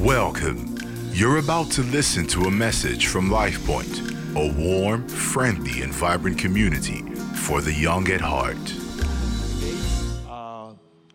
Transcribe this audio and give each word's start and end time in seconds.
Welcome. 0.00 0.78
You're 1.12 1.36
about 1.36 1.70
to 1.72 1.82
listen 1.82 2.26
to 2.28 2.44
a 2.44 2.50
message 2.50 3.08
from 3.08 3.28
LifePoint, 3.28 4.34
a 4.34 4.50
warm, 4.58 5.06
friendly, 5.06 5.82
and 5.82 5.92
vibrant 5.92 6.38
community 6.38 7.02
for 7.34 7.60
the 7.60 7.70
young 7.70 8.08
at 8.08 8.22
heart. 8.22 8.56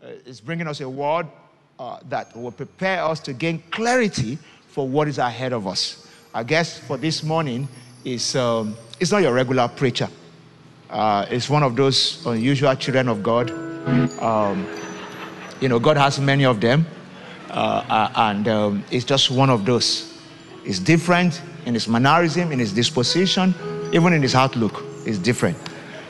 uh, 0.03 0.07
is 0.27 0.39
bringing 0.39 0.67
us 0.67 0.81
a 0.81 0.87
word 0.87 1.25
uh, 1.79 1.97
that 2.09 2.37
will 2.37 2.51
prepare 2.51 3.03
us 3.03 3.19
to 3.21 3.33
gain 3.33 3.63
clarity 3.71 4.37
for 4.67 4.87
what 4.87 5.07
is 5.07 5.17
ahead 5.17 5.51
of 5.51 5.65
us. 5.65 6.07
I 6.31 6.43
guess 6.43 6.77
for 6.77 6.95
this 6.95 7.23
morning 7.23 7.67
is 8.03 8.35
um, 8.35 8.77
it's 8.99 9.11
not 9.11 9.23
your 9.23 9.33
regular 9.33 9.67
preacher. 9.67 10.09
Uh, 10.91 11.25
it's 11.31 11.49
one 11.49 11.63
of 11.63 11.75
those 11.75 12.23
unusual 12.27 12.75
children 12.75 13.09
of 13.09 13.23
God. 13.23 13.49
Um, 14.21 14.67
you 15.59 15.69
know, 15.69 15.79
God 15.79 15.97
has 15.97 16.19
many 16.19 16.45
of 16.45 16.61
them, 16.61 16.85
uh, 17.55 17.85
uh, 17.89 18.11
and 18.15 18.47
um, 18.49 18.83
it's 18.91 19.05
just 19.05 19.31
one 19.31 19.49
of 19.49 19.65
those. 19.65 20.13
It's 20.65 20.77
different 20.77 21.41
in 21.65 21.73
his 21.73 21.87
mannerism, 21.87 22.51
in 22.51 22.59
his 22.59 22.73
disposition, 22.73 23.55
even 23.93 24.11
in 24.11 24.21
his 24.21 24.35
outlook. 24.35 24.83
It's 25.05 25.17
different. 25.17 25.57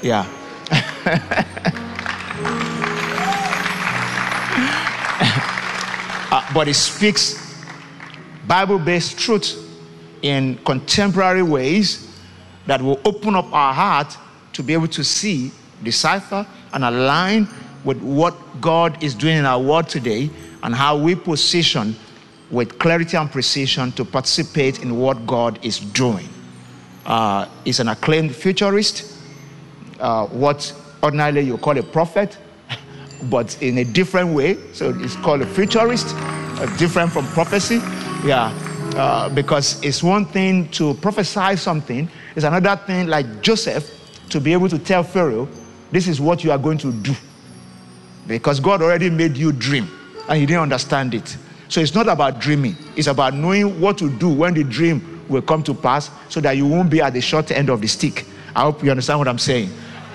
Yeah. 0.02 0.26
Uh, 6.31 6.44
but 6.54 6.68
it 6.68 6.73
speaks 6.73 7.63
Bible 8.46 8.77
based 8.77 9.18
truth 9.18 9.55
in 10.21 10.57
contemporary 10.66 11.43
ways 11.43 12.12
that 12.66 12.82
will 12.82 12.99
open 13.05 13.35
up 13.35 13.46
our 13.54 13.73
heart 13.73 14.18
to 14.52 14.62
be 14.62 14.73
able 14.73 14.90
to 14.90 15.02
see, 15.02 15.49
decipher, 15.82 16.46
and 16.73 16.84
align 16.84 17.48
with 17.85 18.02
what 18.02 18.35
God 18.59 19.02
is 19.02 19.16
doing 19.16 19.38
in 19.38 19.46
our 19.46 19.62
world 19.62 19.88
today 19.88 20.30
and 20.66 20.74
how 20.74 20.98
we 20.98 21.14
position 21.14 21.96
with 22.50 22.80
clarity 22.80 23.16
and 23.16 23.32
precision 23.32 23.92
to 23.92 24.04
participate 24.04 24.82
in 24.82 24.98
what 24.98 25.26
God 25.28 25.64
is 25.64 25.80
doing. 25.80 26.27
Uh, 27.05 27.48
he's 27.63 27.80
an 27.80 27.88
acclaimed 27.88 28.35
futurist, 28.35 29.16
uh, 29.99 30.26
what 30.26 30.74
ordinarily 31.04 31.41
you 31.41 31.57
call 31.60 31.77
a 31.77 31.84
prophet, 31.84 32.40
but 33.30 33.62
in 33.62 33.77
a 33.77 33.84
different 33.84 34.34
way. 34.34 34.57
So 34.74 34.90
it's 34.98 35.16
called 35.18 35.44
a 35.44 35.46
futurist, 35.46 36.07
uh, 36.16 36.66
different 36.77 37.12
from 37.12 37.27
prophecy. 37.27 37.76
Yeah, 38.26 38.52
uh, 38.96 39.29
because 39.29 39.79
it's 39.84 40.02
one 40.02 40.26
thing 40.26 40.68
to 40.70 40.96
prophesy 40.96 41.57
something, 41.57 42.10
it's 42.35 42.44
another 42.44 42.76
thing, 42.88 43.05
like 43.05 43.44
Joseph, 43.44 43.91
to 44.29 44.41
be 44.41 44.52
able 44.52 44.70
to 44.70 44.79
tell 44.79 45.04
Pharaoh, 45.04 45.48
this 45.91 46.07
is 46.07 46.20
what 46.20 46.44
you 46.44 46.52
are 46.52 46.57
going 46.57 46.79
to 46.79 46.91
do. 46.91 47.13
Because 48.26 48.60
God 48.60 48.82
already 48.82 49.12
made 49.12 49.38
you 49.38 49.52
dream 49.52 49.88
and 50.27 50.40
you 50.40 50.48
didn't 50.48 50.63
understand 50.63 51.13
it. 51.13 51.37
So 51.68 51.81
it's 51.81 51.95
not 51.95 52.07
about 52.07 52.40
dreaming, 52.40 52.76
it's 52.95 53.07
about 53.07 53.34
knowing 53.34 53.79
what 53.81 53.98
to 53.99 54.09
do 54.09 54.29
when 54.29 54.54
the 54.54 54.63
dream 54.63 55.23
will 55.27 55.41
come 55.41 55.63
to 55.63 55.73
pass 55.73 56.12
so 56.29 56.40
that 56.41 56.57
you 56.57 56.67
won't 56.67 56.90
be 56.90 57.01
at 57.01 57.13
the 57.13 57.21
short 57.21 57.51
end 57.51 57.70
of 57.70 57.82
the 57.82 57.87
stick. 57.87 58.26
I 58.55 58.62
hope 58.62 58.84
you 58.84 58.91
understand 58.91 59.20
what 59.20 59.27
I'm 59.27 59.40
saying. 59.40 59.70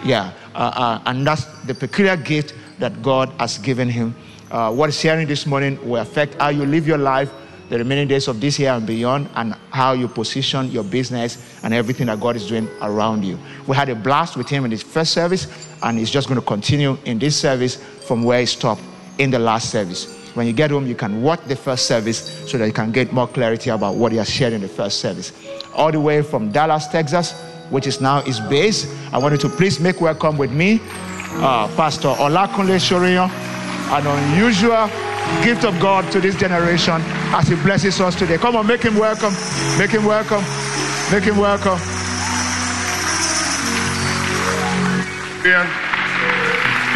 Yeah, 0.05 0.33
uh, 0.55 0.72
uh, 0.75 1.02
and 1.06 1.27
that's 1.27 1.44
the 1.64 1.75
peculiar 1.75 2.17
gift 2.17 2.55
that 2.78 3.02
God 3.02 3.28
has 3.39 3.58
given 3.58 3.89
him. 3.89 4.14
Uh, 4.50 4.72
what 4.72 4.89
is 4.89 4.98
sharing 4.98 5.28
this 5.28 5.47
morning 5.47 5.78
will 5.89 6.00
affect 6.00 6.34
how 6.34 6.48
you 6.48 6.64
live 6.64 6.86
your 6.86 6.98
life 6.98 7.30
the 7.69 7.78
remaining 7.78 8.08
days 8.08 8.27
of 8.27 8.41
this 8.41 8.58
year 8.58 8.72
and 8.72 8.84
beyond, 8.84 9.28
and 9.36 9.55
how 9.70 9.92
you 9.92 10.08
position 10.08 10.69
your 10.72 10.83
business 10.83 11.61
and 11.62 11.72
everything 11.72 12.08
that 12.08 12.19
God 12.19 12.34
is 12.34 12.48
doing 12.48 12.69
around 12.83 13.24
you. 13.24 13.39
We 13.69 13.77
had 13.77 13.89
a 13.89 13.95
blast 13.95 14.36
with 14.36 14.48
him 14.48 14.64
in 14.64 14.72
his 14.72 14.83
first 14.83 15.12
service, 15.12 15.72
and 15.83 15.97
he's 15.97 16.11
just 16.11 16.27
going 16.27 16.41
to 16.41 16.47
continue 16.47 16.98
in 17.05 17.20
this 17.20 17.36
service 17.36 17.77
from 17.77 18.24
where 18.24 18.41
he 18.41 18.47
stopped 18.47 18.83
in 19.21 19.31
the 19.31 19.39
last 19.39 19.71
service. 19.71 20.17
When 20.35 20.47
you 20.47 20.53
get 20.53 20.71
home, 20.71 20.87
you 20.87 20.95
can 20.95 21.23
watch 21.23 21.41
the 21.47 21.55
first 21.57 21.87
service 21.87 22.19
so 22.51 22.57
that 22.57 22.67
you 22.67 22.73
can 22.73 22.91
get 22.91 23.13
more 23.13 23.29
clarity 23.29 23.69
about 23.71 23.97
what 23.97 24.13
he 24.13 24.19
has 24.19 24.31
shared 24.31 24.53
in 24.55 24.63
the 24.63 24.69
first 24.69 25.01
service. 25.01 25.33
All 25.75 25.93
the 25.93 26.01
way 26.01 26.23
from 26.23 26.51
Dallas, 26.51 26.87
Texas, 26.87 27.33
which 27.69 27.87
is 27.87 28.01
now 28.01 28.23
his 28.23 28.41
base, 28.41 28.87
I 29.13 29.19
want 29.19 29.33
you 29.33 29.39
to 29.39 29.48
please 29.48 29.79
make 29.79 30.01
welcome 30.01 30.39
with 30.39 30.51
me 30.51 30.80
uh, 31.35 31.69
Pastor 31.77 32.09
Olakunle 32.09 32.79
Soriyan, 32.80 33.29
an 33.92 34.07
unusual 34.07 34.89
gift 35.45 35.64
of 35.64 35.79
God 35.80 36.11
to 36.13 36.20
this 36.20 36.35
generation 36.36 37.01
as 37.36 37.47
he 37.48 37.55
blesses 37.57 38.01
us 38.01 38.17
today. 38.17 38.39
Come 38.39 38.57
on, 38.57 38.67
make 38.67 38.83
him 38.83 38.97
welcome. 38.97 39.35
Make 39.79 39.91
him 39.91 40.05
welcome. 40.07 40.42
Make 41.13 41.25
him 41.25 41.36
welcome. 41.36 41.79
Yeah. 45.45 45.69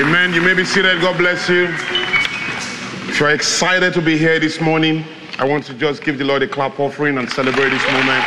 Amen. 0.01 0.33
You 0.35 0.43
may 0.43 0.55
be 0.55 0.65
seated. 0.65 1.01
God 1.01 1.17
bless 1.19 1.49
you. 1.49 1.94
If 3.15 3.21
you're 3.21 3.31
excited 3.31 3.95
to 3.95 4.03
be 4.03 4.19
here 4.19 4.41
this 4.41 4.61
morning, 4.61 5.05
I 5.39 5.45
want 5.45 5.65
to 5.67 5.75
just 5.75 6.03
give 6.03 6.19
the 6.19 6.25
Lord 6.25 6.43
a 6.43 6.49
clap 6.49 6.81
offering 6.81 7.17
and 7.17 7.31
celebrate 7.31 7.69
this 7.69 7.87
moment. 7.93 8.25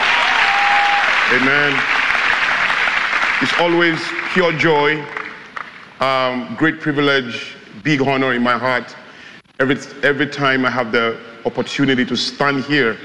Amen. 1.33 1.77
It's 3.41 3.51
always 3.59 3.99
pure 4.31 4.53
joy, 4.53 5.05
um, 5.99 6.55
great 6.55 6.79
privilege, 6.79 7.57
big 7.83 8.01
honor 8.01 8.31
in 8.31 8.41
my 8.41 8.57
heart 8.57 8.95
every, 9.59 9.75
every 10.03 10.27
time 10.27 10.63
I 10.63 10.69
have 10.69 10.93
the 10.93 11.19
opportunity 11.43 12.05
to 12.05 12.15
stand 12.15 12.63
here 12.63 12.97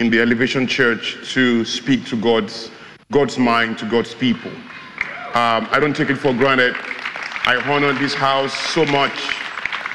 in 0.00 0.10
the 0.10 0.20
Elevation 0.20 0.66
Church 0.66 1.16
to 1.32 1.64
speak 1.64 2.04
to 2.06 2.20
God's, 2.20 2.72
God's 3.12 3.38
mind, 3.38 3.78
to 3.78 3.88
God's 3.88 4.16
people. 4.16 4.50
Um, 4.50 5.68
I 5.70 5.78
don't 5.78 5.94
take 5.94 6.10
it 6.10 6.16
for 6.16 6.34
granted. 6.34 6.74
I 7.46 7.62
honor 7.66 7.92
this 7.92 8.14
house 8.14 8.52
so 8.52 8.84
much. 8.86 9.39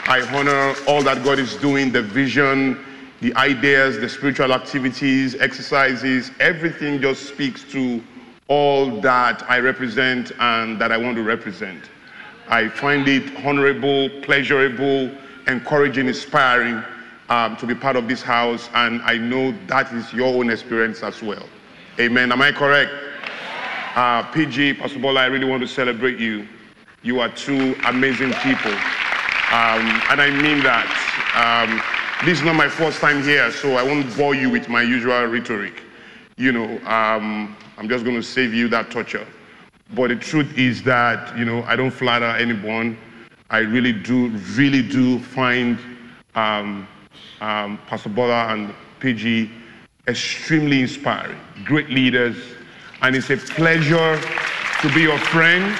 I 0.07 0.21
honor 0.38 0.75
all 0.88 1.01
that 1.01 1.23
God 1.23 1.39
is 1.39 1.55
doing, 1.55 1.91
the 1.91 2.03
vision, 2.03 2.77
the 3.21 3.33
ideas, 3.38 3.97
the 3.97 4.07
spiritual 4.07 4.53
activities, 4.53 5.33
exercises, 5.33 6.29
everything 6.39 7.01
just 7.01 7.23
speaks 7.23 7.63
to 7.71 8.03
all 8.47 9.01
that 9.01 9.43
I 9.49 9.57
represent 9.57 10.31
and 10.38 10.79
that 10.79 10.91
I 10.91 10.97
want 10.97 11.16
to 11.16 11.23
represent. 11.23 11.89
I 12.47 12.67
find 12.69 13.07
it 13.07 13.43
honorable, 13.43 14.09
pleasurable, 14.21 15.09
encouraging, 15.47 16.07
inspiring 16.07 16.83
um, 17.29 17.57
to 17.57 17.66
be 17.66 17.73
part 17.73 17.95
of 17.95 18.07
this 18.07 18.22
house, 18.22 18.69
and 18.75 19.01
I 19.01 19.17
know 19.17 19.55
that 19.66 19.91
is 19.91 20.13
your 20.13 20.35
own 20.35 20.51
experience 20.51 21.01
as 21.01 21.23
well. 21.23 21.49
Amen. 21.99 22.31
Am 22.31 22.43
I 22.43 22.51
correct? 22.51 22.91
Uh, 23.95 24.22
PG, 24.31 24.75
Pastor 24.75 24.99
Bola, 24.99 25.22
I 25.22 25.25
really 25.25 25.49
want 25.49 25.63
to 25.63 25.67
celebrate 25.67 26.19
you. 26.19 26.47
You 27.01 27.22
are 27.22 27.29
two 27.29 27.75
amazing 27.87 28.33
people. 28.33 28.75
Um, 29.51 29.85
and 30.09 30.22
I 30.22 30.29
mean 30.31 30.63
that. 30.63 30.88
Um, 31.35 31.81
this 32.25 32.39
is 32.39 32.45
not 32.45 32.56
my 32.56 32.69
first 32.69 33.00
time 33.00 33.22
here, 33.22 33.51
so 33.51 33.75
I 33.75 33.83
won't 33.83 34.16
bore 34.17 34.33
you 34.33 34.50
with 34.50 34.69
my 34.69 34.81
usual 34.81 35.25
rhetoric. 35.25 35.83
You 36.38 36.51
know, 36.51 36.79
um, 36.85 37.55
I'm 37.78 37.88
just 37.88 38.03
going 38.03 38.16
to 38.16 38.23
save 38.23 38.53
you 38.53 38.67
that 38.69 38.89
torture. 38.89 39.28
But 39.94 40.07
the 40.07 40.16
truth 40.16 40.57
is 40.57 40.81
that, 40.84 41.38
you 41.38 41.45
know, 41.45 41.61
I 41.63 41.75
don't 41.75 41.91
flatter 41.91 42.25
anyone. 42.25 42.97
I 43.50 43.59
really 43.59 43.94
do, 43.94 44.29
really 44.55 44.81
do 44.81 45.19
find 45.19 45.78
um, 46.34 46.88
um, 47.41 47.79
Pastor 47.85 48.09
Bola 48.09 48.47
and 48.47 48.73
PG 49.00 49.51
extremely 50.07 50.81
inspiring, 50.81 51.39
great 51.66 51.89
leaders, 51.89 52.38
and 53.01 53.16
it's 53.16 53.29
a 53.29 53.38
pleasure 53.38 54.19
to 54.81 54.94
be 54.94 55.01
your 55.01 55.17
friend, 55.19 55.78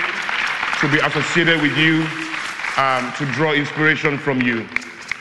to 0.80 0.92
be 0.92 1.00
associated 1.00 1.62
with 1.62 1.76
you, 1.78 2.06
um, 2.78 3.12
to 3.14 3.26
draw 3.34 3.54
inspiration 3.54 4.18
from 4.18 4.42
you. 4.42 4.68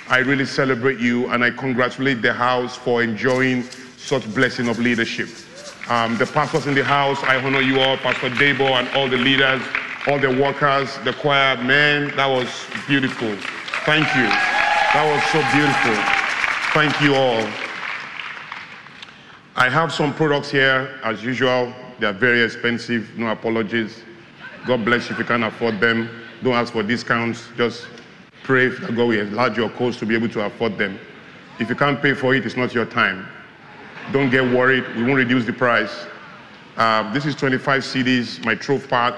I 0.08 0.18
really 0.18 0.46
celebrate 0.46 0.98
you, 0.98 1.28
and 1.30 1.42
I 1.44 1.50
congratulate 1.50 2.22
the 2.22 2.32
house 2.32 2.76
for 2.76 3.02
enjoying 3.02 3.62
such 3.96 4.32
blessing 4.34 4.68
of 4.68 4.78
leadership. 4.78 5.28
Um, 5.88 6.16
the 6.16 6.26
pastors 6.26 6.66
in 6.66 6.74
the 6.74 6.84
house, 6.84 7.22
I 7.24 7.36
honor 7.42 7.60
you 7.60 7.80
all, 7.80 7.96
Pastor 7.96 8.30
Debo 8.30 8.70
and 8.70 8.88
all 8.96 9.08
the 9.08 9.16
leaders 9.16 9.62
all 10.06 10.18
the 10.18 10.28
workers, 10.28 10.98
the 11.04 11.14
choir, 11.14 11.56
man, 11.62 12.14
that 12.16 12.26
was 12.26 12.48
beautiful. 12.86 13.34
Thank 13.86 14.06
you. 14.14 14.28
That 14.92 15.04
was 15.08 15.22
so 15.32 15.40
beautiful. 15.56 15.96
Thank 16.74 17.00
you 17.00 17.14
all. 17.14 17.40
I 19.56 19.70
have 19.70 19.92
some 19.92 20.12
products 20.12 20.50
here, 20.50 21.00
as 21.02 21.24
usual. 21.24 21.72
They 21.98 22.06
are 22.06 22.12
very 22.12 22.42
expensive, 22.42 23.16
no 23.16 23.28
apologies. 23.28 24.02
God 24.66 24.84
bless 24.84 25.08
you 25.08 25.14
if 25.14 25.20
you 25.20 25.24
can 25.24 25.44
afford 25.44 25.80
them. 25.80 26.10
Don't 26.44 26.52
ask 26.52 26.74
for 26.74 26.82
discounts. 26.82 27.48
Just 27.56 27.86
pray 28.42 28.68
that 28.68 28.94
God 28.94 28.98
will 28.98 29.12
enlarge 29.12 29.56
your 29.56 29.70
cost 29.70 29.98
to 30.00 30.06
be 30.06 30.14
able 30.14 30.28
to 30.28 30.44
afford 30.44 30.76
them. 30.76 30.98
If 31.58 31.70
you 31.70 31.74
can't 31.74 32.02
pay 32.02 32.12
for 32.12 32.34
it, 32.34 32.44
it's 32.44 32.54
not 32.54 32.74
your 32.74 32.84
time. 32.84 33.26
Don't 34.12 34.28
get 34.28 34.42
worried. 34.42 34.84
We 34.94 35.04
won't 35.04 35.16
reduce 35.16 35.46
the 35.46 35.54
price. 35.54 36.06
Uh, 36.76 37.10
this 37.14 37.24
is 37.24 37.34
25 37.34 37.82
CDs, 37.82 38.44
my 38.44 38.54
Trove 38.54 38.86
Pack 38.88 39.14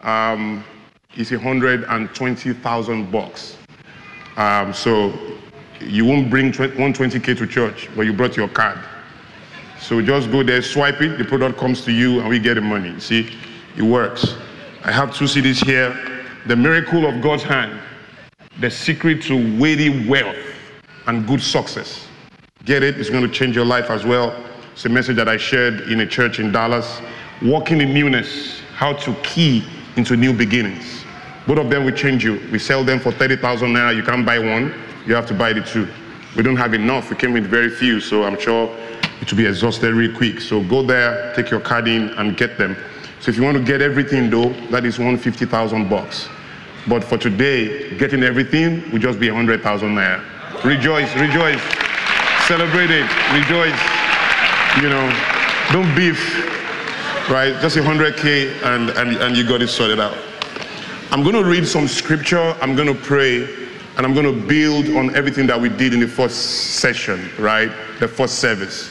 um, 0.00 0.64
is 1.16 1.30
120,000 1.30 3.12
bucks. 3.12 3.56
Um, 4.36 4.74
so 4.74 5.16
you 5.80 6.04
won't 6.04 6.30
bring 6.30 6.50
120k 6.50 7.38
to 7.38 7.46
church, 7.46 7.88
but 7.94 8.02
you 8.02 8.12
brought 8.12 8.36
your 8.36 8.48
card. 8.48 8.80
So 9.78 10.02
just 10.02 10.32
go 10.32 10.42
there, 10.42 10.62
swipe 10.62 11.00
it, 11.00 11.16
the 11.16 11.24
product 11.24 11.58
comes 11.58 11.84
to 11.84 11.92
you, 11.92 12.18
and 12.18 12.28
we 12.28 12.40
get 12.40 12.54
the 12.54 12.60
money. 12.60 12.98
See, 12.98 13.38
it 13.76 13.82
works. 13.82 14.34
I 14.82 14.90
have 14.90 15.14
two 15.14 15.26
CDs 15.26 15.64
here. 15.64 16.19
The 16.46 16.56
miracle 16.56 17.06
of 17.06 17.20
God's 17.20 17.42
hand, 17.42 17.78
the 18.60 18.70
secret 18.70 19.22
to 19.24 19.60
weighty 19.60 20.08
wealth 20.08 20.36
and 21.06 21.26
good 21.26 21.42
success. 21.42 22.06
Get 22.64 22.82
it? 22.82 22.98
It's 22.98 23.10
going 23.10 23.22
to 23.22 23.28
change 23.28 23.54
your 23.54 23.66
life 23.66 23.90
as 23.90 24.06
well. 24.06 24.34
It's 24.72 24.86
a 24.86 24.88
message 24.88 25.16
that 25.16 25.28
I 25.28 25.36
shared 25.36 25.82
in 25.82 26.00
a 26.00 26.06
church 26.06 26.40
in 26.40 26.50
Dallas. 26.50 27.00
Walking 27.42 27.82
in 27.82 27.92
newness, 27.92 28.60
how 28.74 28.94
to 28.94 29.14
key 29.22 29.64
into 29.96 30.16
new 30.16 30.32
beginnings. 30.32 31.04
Both 31.46 31.58
of 31.58 31.68
them 31.68 31.84
will 31.84 31.92
change 31.92 32.24
you. 32.24 32.40
We 32.50 32.58
sell 32.58 32.84
them 32.84 33.00
for 33.00 33.12
30,000 33.12 33.68
naira. 33.68 33.94
You 33.94 34.02
can't 34.02 34.24
buy 34.24 34.38
one, 34.38 34.74
you 35.06 35.14
have 35.14 35.26
to 35.26 35.34
buy 35.34 35.52
the 35.52 35.62
two. 35.62 35.88
We 36.36 36.42
don't 36.42 36.56
have 36.56 36.72
enough. 36.72 37.10
We 37.10 37.16
came 37.16 37.32
with 37.34 37.46
very 37.46 37.68
few, 37.68 38.00
so 38.00 38.24
I'm 38.24 38.38
sure 38.38 38.74
it 39.20 39.30
will 39.30 39.38
be 39.38 39.46
exhausted 39.46 39.92
really 39.92 40.14
quick. 40.14 40.40
So 40.40 40.62
go 40.62 40.82
there, 40.82 41.34
take 41.34 41.50
your 41.50 41.60
card 41.60 41.86
in, 41.88 42.10
and 42.10 42.36
get 42.36 42.56
them. 42.56 42.76
So 43.20 43.30
if 43.30 43.36
you 43.36 43.42
want 43.42 43.58
to 43.58 43.62
get 43.62 43.82
everything, 43.82 44.30
though, 44.30 44.48
that 44.70 44.86
is 44.86 44.98
150,000 44.98 45.90
bucks. 45.90 46.28
But 46.88 47.04
for 47.04 47.18
today, 47.18 47.94
getting 47.98 48.22
everything 48.22 48.90
will 48.90 48.98
just 48.98 49.20
be 49.20 49.28
100,000 49.28 49.88
naira. 49.94 50.64
Rejoice, 50.64 51.14
rejoice. 51.16 51.60
Celebrate 52.48 52.90
it, 52.90 53.04
rejoice. 53.36 53.78
You 54.80 54.88
know, 54.88 55.06
don't 55.70 55.94
beef, 55.94 56.18
right? 57.28 57.54
Just 57.60 57.76
a 57.76 57.80
100K 57.80 58.62
and, 58.64 58.88
and, 58.90 59.16
and 59.18 59.36
you 59.36 59.46
got 59.46 59.60
it 59.60 59.68
sorted 59.68 60.00
out. 60.00 60.16
I'm 61.10 61.22
going 61.22 61.34
to 61.34 61.44
read 61.44 61.66
some 61.66 61.88
scripture, 61.88 62.56
I'm 62.62 62.74
going 62.74 62.88
to 62.88 62.94
pray, 62.94 63.44
and 63.98 64.06
I'm 64.06 64.14
going 64.14 64.24
to 64.24 64.46
build 64.46 64.88
on 64.96 65.14
everything 65.14 65.46
that 65.48 65.60
we 65.60 65.68
did 65.68 65.92
in 65.92 66.00
the 66.00 66.08
first 66.08 66.78
session, 66.78 67.30
right? 67.38 67.70
The 67.98 68.08
first 68.08 68.38
service, 68.38 68.90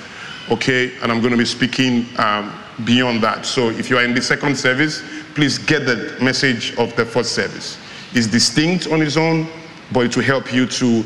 okay? 0.51 0.95
And 1.01 1.11
I'm 1.11 1.19
going 1.19 1.31
to 1.31 1.37
be 1.37 1.45
speaking 1.45 2.05
um, 2.19 2.53
beyond 2.85 3.21
that. 3.23 3.45
So 3.45 3.69
if 3.69 3.89
you 3.89 3.97
are 3.97 4.03
in 4.03 4.13
the 4.13 4.21
second 4.21 4.57
service, 4.57 5.03
please 5.35 5.57
get 5.57 5.85
the 5.85 6.17
message 6.21 6.75
of 6.77 6.95
the 6.95 7.05
first 7.05 7.33
service. 7.33 7.77
It's 8.13 8.27
distinct 8.27 8.87
on 8.87 9.01
its 9.01 9.17
own, 9.17 9.47
but 9.91 10.01
it 10.01 10.15
will 10.15 10.23
help 10.23 10.53
you 10.53 10.65
to 10.65 11.03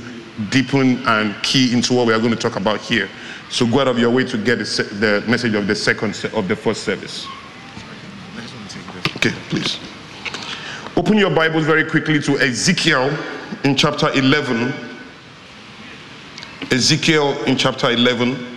deepen 0.50 1.06
and 1.08 1.36
key 1.44 1.74
into 1.74 1.94
what 1.94 2.08
we 2.08 2.14
are 2.14 2.20
going 2.20 2.32
to 2.32 2.38
talk 2.40 2.56
about 2.56 2.80
here. 2.80 3.10
So 3.50 3.68
go 3.68 3.82
out 3.82 3.88
of 3.88 4.00
your 4.00 4.10
way 4.10 4.24
to 4.26 4.38
get 4.38 4.58
the, 4.60 4.90
the 5.00 5.24
message 5.30 5.54
of 5.54 5.68
the 5.68 5.76
second 5.76 6.12
of 6.34 6.48
the 6.48 6.56
first 6.56 6.84
service. 6.84 7.28
Okay, 9.18 9.32
please. 9.50 9.80
Open 10.96 11.18
your 11.18 11.30
Bibles 11.30 11.66
very 11.66 11.90
quickly 11.90 12.20
to 12.22 12.40
Ezekiel 12.40 13.16
in 13.64 13.76
chapter 13.76 14.12
11. 14.14 14.74
Ezekiel 16.72 17.44
in 17.44 17.58
chapter 17.58 17.92
11. 17.92 18.53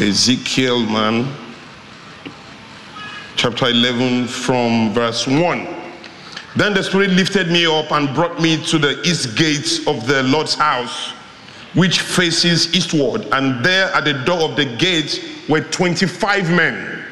Ezekiel, 0.00 0.80
man. 0.86 1.30
Chapter 3.36 3.66
11 3.68 4.28
from 4.28 4.94
verse 4.94 5.26
1. 5.26 5.68
Then 6.56 6.72
the 6.72 6.82
Spirit 6.82 7.10
lifted 7.10 7.48
me 7.48 7.66
up 7.66 7.92
and 7.92 8.14
brought 8.14 8.40
me 8.40 8.64
to 8.66 8.78
the 8.78 9.00
east 9.02 9.36
gates 9.36 9.86
of 9.86 10.06
the 10.06 10.22
Lord's 10.22 10.54
house, 10.54 11.10
which 11.74 12.00
faces 12.00 12.74
eastward. 12.74 13.26
And 13.32 13.62
there 13.62 13.92
at 13.92 14.04
the 14.04 14.14
door 14.14 14.40
of 14.48 14.56
the 14.56 14.64
gate 14.64 15.22
were 15.50 15.60
25 15.60 16.50
men. 16.50 17.04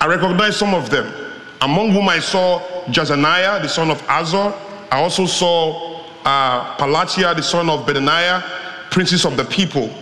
I 0.00 0.06
recognized 0.06 0.56
some 0.56 0.72
of 0.72 0.88
them, 0.88 1.12
among 1.60 1.90
whom 1.90 2.08
I 2.08 2.20
saw 2.20 2.60
Jaazaniah, 2.86 3.60
the 3.60 3.68
son 3.68 3.90
of 3.90 4.00
Azzur. 4.06 4.56
I 4.90 4.98
also 5.02 5.26
saw 5.26 6.06
uh, 6.24 6.76
Pelatiah, 6.78 7.36
the 7.36 7.42
son 7.42 7.68
of 7.68 7.86
Benaiah, 7.86 8.42
princes 8.90 9.26
of 9.26 9.36
the 9.36 9.44
people. 9.44 9.94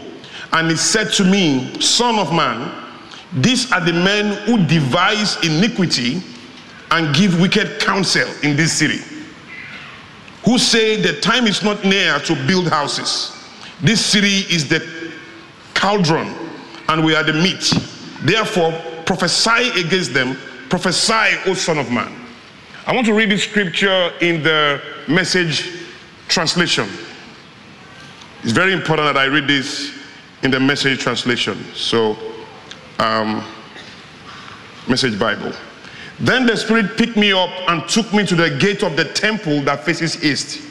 And 0.52 0.70
he 0.70 0.76
said 0.76 1.12
to 1.14 1.24
me, 1.24 1.80
Son 1.80 2.18
of 2.18 2.32
man, 2.32 2.86
these 3.32 3.70
are 3.72 3.80
the 3.80 3.92
men 3.92 4.34
who 4.46 4.64
devise 4.66 5.36
iniquity 5.44 6.22
and 6.90 7.14
give 7.14 7.40
wicked 7.40 7.80
counsel 7.80 8.26
in 8.42 8.56
this 8.56 8.72
city, 8.72 9.00
who 10.44 10.58
say 10.58 11.00
the 11.00 11.20
time 11.20 11.46
is 11.46 11.62
not 11.62 11.84
near 11.84 12.18
to 12.20 12.34
build 12.46 12.68
houses. 12.68 13.34
This 13.82 14.04
city 14.04 14.52
is 14.52 14.68
the 14.68 15.12
cauldron, 15.74 16.34
and 16.88 17.04
we 17.04 17.14
are 17.14 17.22
the 17.22 17.34
meat. 17.34 17.72
Therefore, 18.22 18.72
prophesy 19.04 19.80
against 19.80 20.14
them, 20.14 20.36
prophesy, 20.70 21.36
O 21.46 21.54
Son 21.54 21.78
of 21.78 21.92
Man. 21.92 22.12
I 22.86 22.94
want 22.94 23.06
to 23.06 23.12
read 23.12 23.30
this 23.30 23.44
scripture 23.44 24.10
in 24.22 24.42
the 24.42 24.80
message 25.06 25.84
translation. 26.28 26.88
It's 28.42 28.52
very 28.52 28.72
important 28.72 29.12
that 29.12 29.18
I 29.18 29.26
read 29.26 29.46
this 29.46 29.97
in 30.42 30.50
the 30.50 30.60
message 30.60 31.00
translation. 31.00 31.62
So, 31.74 32.16
um, 32.98 33.44
message 34.88 35.18
Bible. 35.18 35.52
Then 36.20 36.46
the 36.46 36.56
Spirit 36.56 36.96
picked 36.96 37.16
me 37.16 37.32
up 37.32 37.50
and 37.68 37.88
took 37.88 38.12
me 38.12 38.26
to 38.26 38.34
the 38.34 38.50
gate 38.58 38.82
of 38.82 38.96
the 38.96 39.04
temple 39.04 39.62
that 39.62 39.84
faces 39.84 40.24
east. 40.24 40.62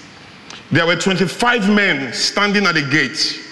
There 0.71 0.85
were 0.85 0.97
25 0.97 1.69
men 1.73 2.13
standing 2.13 2.65
at 2.65 2.75
the 2.75 2.81
gate. 2.81 3.43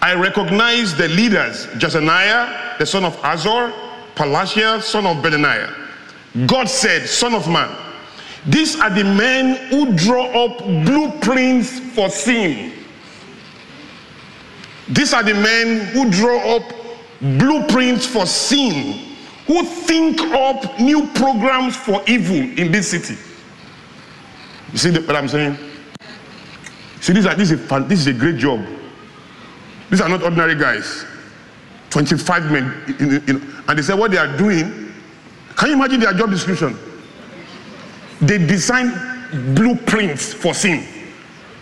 I 0.00 0.14
recognized 0.14 0.96
the 0.96 1.08
leaders 1.08 1.66
Jaazaniah, 1.68 2.78
the 2.78 2.86
son 2.86 3.04
of 3.04 3.16
Azzur, 3.18 3.72
Pelatiah, 4.16 4.82
son 4.82 5.06
of 5.06 5.22
Benaiah. 5.22 5.72
God 6.46 6.68
said, 6.68 7.06
Son 7.06 7.34
of 7.34 7.48
man, 7.48 7.70
these 8.46 8.78
are 8.80 8.90
the 8.90 9.04
men 9.04 9.68
who 9.70 9.92
draw 9.94 10.24
up 10.44 10.58
blueprints 10.58 11.78
for 11.94 12.08
sin. 12.08 12.72
These 14.88 15.12
are 15.12 15.22
the 15.22 15.34
men 15.34 15.86
who 15.86 16.10
draw 16.10 16.56
up 16.56 16.74
blueprints 17.20 18.04
for 18.06 18.26
sin 18.26 19.12
who 19.46 19.64
think 19.64 20.20
up 20.20 20.78
new 20.80 21.06
programs 21.14 21.76
for 21.76 22.02
evil 22.06 22.36
in 22.36 22.72
this 22.72 22.90
city. 22.90 23.16
You 24.72 24.78
see 24.78 24.90
what 24.92 25.16
I'm 25.16 25.28
saying? 25.28 25.58
See, 27.00 27.12
this, 27.12 27.26
is 27.26 27.52
a, 27.52 27.80
this 27.80 28.00
is 28.00 28.06
a 28.06 28.12
great 28.12 28.36
job. 28.36 28.64
These 29.90 30.00
are 30.00 30.08
not 30.08 30.22
ordinary 30.22 30.54
guys. 30.54 31.04
25 31.90 32.50
men. 32.50 32.96
In, 33.00 33.28
in, 33.28 33.54
and 33.68 33.78
they 33.78 33.82
say 33.82 33.94
what 33.94 34.10
they 34.10 34.16
are 34.16 34.36
doing. 34.36 34.92
Can 35.56 35.68
you 35.68 35.74
imagine 35.74 36.00
their 36.00 36.14
job 36.14 36.30
description? 36.30 36.78
They 38.20 38.38
design 38.38 39.54
blueprints 39.54 40.32
for 40.32 40.54
sin. 40.54 40.86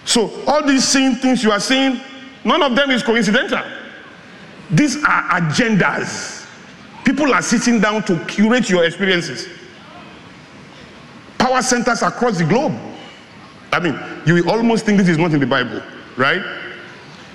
So 0.05 0.45
all 0.47 0.65
these 0.65 0.87
sin 0.87 1.17
things 1.17 1.43
you 1.43 1.51
are 1.51 1.61
seeing, 1.61 2.01
none 2.45 2.63
of 2.63 2.75
them 2.77 2.91
is 2.91 3.03
coincidental. 3.03 3.63
These 4.71 4.97
are 5.05 5.41
agendas. 5.41 6.47
People 7.05 7.33
are 7.35 7.43
sitting 7.43 7.81
down 7.81 8.05
to 8.05 8.19
curate 8.27 8.71
your 8.71 8.85
experiences. 8.85 9.49
Power 11.39 11.63
centers 11.63 12.03
across 12.03 12.39
the 12.39 12.45
globe. 12.45 12.79
I 13.73 13.81
mean, 13.81 13.99
you 14.27 14.49
almost 14.49 14.85
think 14.85 14.99
this 14.99 15.09
is 15.09 15.19
not 15.19 15.33
in 15.33 15.41
the 15.41 15.47
Bible, 15.47 15.83
right? 16.17 16.43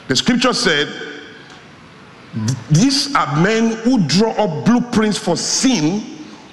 The 0.08 0.15
scripture 0.15 0.53
said, 0.53 0.88
These 2.70 3.13
are 3.15 3.41
men 3.41 3.72
who 3.77 4.06
draw 4.08 4.32
up 4.32 4.65
blueprints 4.65 5.18
for 5.18 5.36
sin, 5.36 6.01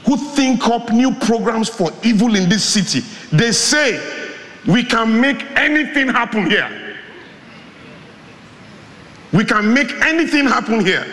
who 0.04 0.16
think 0.16 0.66
up 0.66 0.90
new 0.90 1.14
programs 1.14 1.68
for 1.68 1.92
evil 2.02 2.34
in 2.34 2.48
this 2.48 2.64
city. 2.64 3.00
They 3.30 3.52
say, 3.52 4.00
We 4.66 4.84
can 4.84 5.20
make 5.20 5.42
anything 5.56 6.08
happen 6.08 6.48
here. 6.48 6.81
We 9.32 9.44
can 9.44 9.72
make 9.72 9.90
anything 10.02 10.46
happen 10.46 10.84
here. 10.84 11.06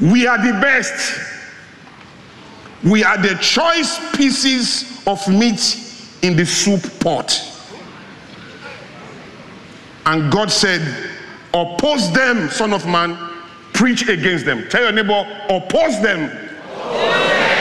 We 0.00 0.26
are 0.26 0.38
the 0.38 0.52
best. 0.60 1.20
We 2.84 3.04
are 3.04 3.18
the 3.18 3.34
choice 3.40 3.98
pieces 4.16 5.06
of 5.06 5.26
meat 5.28 5.84
in 6.22 6.36
the 6.36 6.46
soup 6.46 6.82
pot. 7.00 7.44
And 10.06 10.32
God 10.32 10.50
said, 10.50 10.80
Oppose 11.52 12.12
them, 12.12 12.48
Son 12.50 12.72
of 12.72 12.86
Man, 12.86 13.16
preach 13.72 14.08
against 14.08 14.44
them. 14.44 14.68
Tell 14.68 14.82
your 14.82 14.92
neighbor, 14.92 15.24
oppose 15.48 16.00
them, 16.02 16.30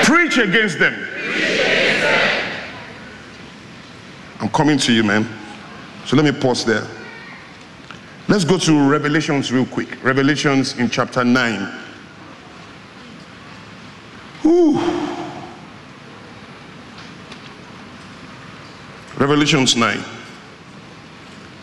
Preach, 0.03 0.37
against 0.37 0.77
them. 0.79 0.93
preach 0.93 1.35
against 1.35 2.01
them. 2.01 2.53
I'm 4.39 4.49
coming 4.49 4.77
to 4.79 4.93
you, 4.93 5.03
man. 5.03 5.27
So 6.05 6.15
let 6.15 6.25
me 6.25 6.39
pause 6.39 6.63
there. 6.63 6.85
Let's 8.27 8.43
go 8.43 8.57
to 8.57 8.89
Revelations 8.89 9.51
real 9.51 9.65
quick. 9.65 10.03
Revelations 10.03 10.77
in 10.77 10.89
chapter 10.89 11.23
9. 11.23 11.61
Whew. 14.41 14.79
Revelations 19.17 19.75
9. 19.75 20.03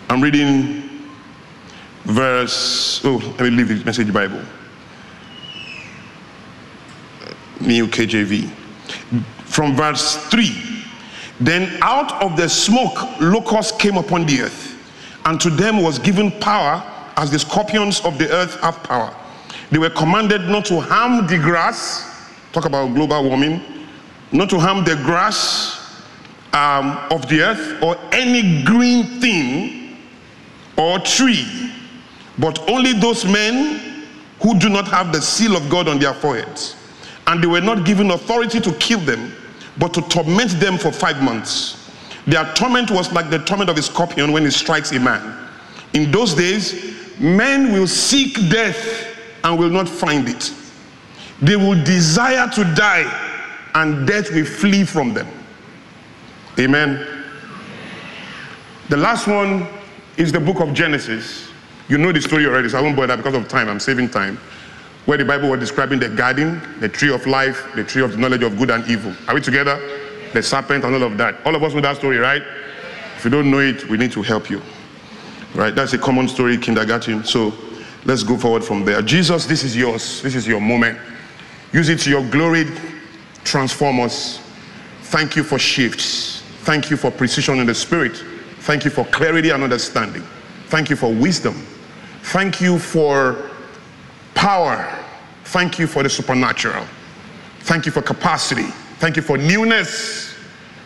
I'm 0.09 0.23
reading 0.23 1.05
verse. 2.05 3.01
Oh, 3.05 3.17
let 3.39 3.41
me 3.41 3.51
leave 3.51 3.69
the 3.69 3.85
message 3.85 4.13
Bible. 4.13 4.41
Uh, 7.23 7.35
New 7.61 7.87
KJV. 7.87 8.49
From 9.45 9.77
verse 9.77 10.17
3. 10.29 10.75
Then 11.41 11.79
out 11.83 12.23
of 12.23 12.37
the 12.37 12.49
smoke, 12.49 13.21
locusts 13.21 13.73
came 13.77 13.97
upon 13.97 14.25
the 14.27 14.43
earth, 14.43 14.74
and 15.25 15.41
to 15.41 15.51
them 15.51 15.83
was 15.83 15.99
given 15.99 16.31
power 16.41 16.83
as 17.17 17.31
the 17.31 17.39
scorpions 17.39 18.01
of 18.05 18.19
the 18.19 18.31
earth 18.31 18.59
have 18.61 18.83
power. 18.83 19.15
They 19.71 19.79
were 19.79 19.91
commanded 19.91 20.43
not 20.43 20.65
to 20.67 20.81
harm 20.81 21.27
the 21.27 21.39
grass 21.39 22.15
talk 22.55 22.67
about 22.67 22.95
global 22.95 23.25
warming, 23.25 23.61
not 24.31 24.49
to 24.51 24.61
harm 24.61 24.85
the 24.85 24.95
grass 24.97 26.01
um, 26.53 26.97
of 27.11 27.29
the 27.29 27.43
earth 27.43 27.83
or 27.83 27.99
any 28.13 28.63
green 28.63 29.21
thing 29.21 29.99
or 30.79 31.01
tree, 31.01 31.73
but 32.39 32.59
only 32.71 32.93
those 32.93 33.25
men 33.25 34.07
who 34.41 34.57
do 34.59 34.69
not 34.69 34.87
have 34.87 35.13
the 35.13 35.21
seal 35.21 35.57
of 35.57 35.69
God 35.69 35.89
on 35.89 35.99
their 35.99 36.15
foreheads. 36.15 36.77
And 37.27 37.43
they 37.43 37.47
were 37.49 37.61
not 37.61 37.85
given 37.85 38.13
authority 38.13 38.61
to 38.61 38.73
kill 38.75 39.01
them, 39.01 39.33
but 39.79 39.93
to 39.95 40.03
torment 40.03 40.51
them 40.61 40.79
for 40.79 40.93
five 40.93 41.21
months. 41.23 41.84
Their 42.27 42.45
torment 42.55 42.91
was 42.91 43.13
like 43.13 43.31
the 43.31 43.39
torment 43.39 43.71
of 43.71 43.77
a 43.77 43.83
scorpion 43.83 44.33
when 44.33 44.47
it 44.47 44.53
strikes 44.53 44.93
a 44.93 45.01
man. 45.01 45.49
In 45.93 46.11
those 46.11 46.35
days, 46.35 47.19
men 47.21 47.73
will 47.73 47.87
seek 47.87 48.35
death 48.51 49.17
and 49.45 49.59
will 49.59 49.71
not 49.71 49.89
find 49.89 50.29
it. 50.29 50.53
They 51.43 51.57
will 51.57 51.83
desire 51.85 52.49
to 52.51 52.65
die, 52.75 53.05
and 53.75 54.07
death 54.07 54.31
will 54.33 54.47
flee 54.47 54.85
from 54.85 55.13
them. 55.13 55.29
Amen. 56.59 57.07
The 58.89 58.97
last 58.97 59.27
one 59.27 59.67
is 60.17 60.33
the 60.33 60.41
book 60.41 60.61
of 60.61 60.73
Genesis. 60.73 61.49
You 61.89 61.99
know 61.99 62.13
the 62.13 62.23
story 62.23 62.47
already, 62.47 62.69
so 62.69 62.79
I 62.79 62.81
won't 62.81 62.97
bother 62.97 63.17
because 63.17 63.35
of 63.35 63.49
time. 63.49 63.69
I'm 63.69 63.81
saving 63.81 64.09
time. 64.09 64.39
Where 65.05 65.19
the 65.19 65.25
Bible 65.25 65.51
was 65.51 65.61
describing 65.61 65.99
the 65.99 66.09
garden, 66.09 66.63
the 66.81 66.89
tree 66.89 67.13
of 67.13 67.27
life, 67.27 67.67
the 67.75 67.85
tree 67.85 68.03
of 68.03 68.13
the 68.13 68.17
knowledge 68.17 68.43
of 68.43 68.57
good 68.57 68.71
and 68.71 68.89
evil. 68.89 69.13
Are 69.29 69.35
we 69.35 69.41
together? 69.43 69.94
The 70.35 70.43
serpent 70.43 70.85
and 70.85 70.95
all 70.95 71.03
of 71.05 71.17
that. 71.17 71.37
All 71.47 71.55
of 71.55 71.63
us 71.63 71.73
know 71.73 71.81
that 71.81 71.97
story, 71.97 72.19
right? 72.19 72.43
If 73.17 73.25
you 73.25 73.31
don't 73.31 73.51
know 73.51 73.61
it, 73.61 73.89
we 73.89 73.97
need 73.97 74.13
to 74.13 74.23
help 74.23 74.51
you. 74.51 74.61
Right? 75.55 75.73
That's 75.73 75.93
a 75.93 75.99
common 75.99 76.27
story, 76.29 76.59
kindergarten. 76.59 77.23
So 77.25 77.55
let's 78.05 78.25
go 78.25 78.37
forward 78.37 78.65
from 78.65 78.85
there. 78.85 79.01
Jesus, 79.01 79.47
this 79.47 79.63
is 79.63 79.77
yours. 79.77 80.21
This 80.23 80.35
is 80.35 80.47
your 80.47 80.61
moment. 80.61 80.99
Use 81.73 81.89
it 81.89 82.01
to 82.01 82.11
your 82.11 82.29
glory. 82.31 82.67
Transform 83.45 84.01
us. 84.01 84.41
Thank 85.03 85.37
you 85.37 85.45
for 85.45 85.59
shifts. 85.59 86.43
Thank 86.63 86.91
you 86.91 86.97
for 86.97 87.13
precision 87.13 87.61
in 87.61 87.67
the 87.67 87.75
spirit. 87.75 88.17
Thank 88.61 88.85
you 88.85 88.91
for 88.91 89.05
clarity 89.07 89.51
and 89.51 89.63
understanding. 89.63 90.25
Thank 90.67 90.91
you 90.91 90.97
for 90.97 91.13
wisdom. 91.13 91.55
Thank 92.23 92.61
you 92.61 92.81
for 92.81 93.51
power. 94.35 94.93
Thank 95.45 95.79
you 95.79 95.87
for 95.87 96.03
the 96.03 96.11
supernatural. 96.11 96.85
Thank 97.61 97.87
you 97.87 97.93
for 97.93 98.03
capacity. 98.03 98.67
Thank 99.05 99.17
you 99.17 99.23
for 99.23 99.37
newness. 99.37 100.35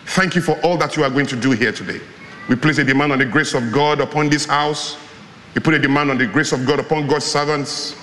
Thank 0.06 0.34
you 0.34 0.42
for 0.42 0.60
all 0.62 0.76
that 0.78 0.96
you 0.96 1.04
are 1.04 1.08
going 1.08 1.26
to 1.26 1.36
do 1.36 1.52
here 1.52 1.70
today. 1.70 2.00
We 2.48 2.56
place 2.56 2.78
a 2.78 2.82
demand 2.82 3.12
on 3.12 3.20
the 3.20 3.24
grace 3.24 3.54
of 3.54 3.70
God 3.70 4.00
upon 4.00 4.28
this 4.28 4.44
house. 4.44 4.96
We 5.54 5.60
put 5.60 5.74
a 5.74 5.78
demand 5.78 6.10
on 6.10 6.18
the 6.18 6.26
grace 6.26 6.50
of 6.50 6.66
God 6.66 6.80
upon 6.80 7.06
God's 7.06 7.26
servants. 7.26 7.94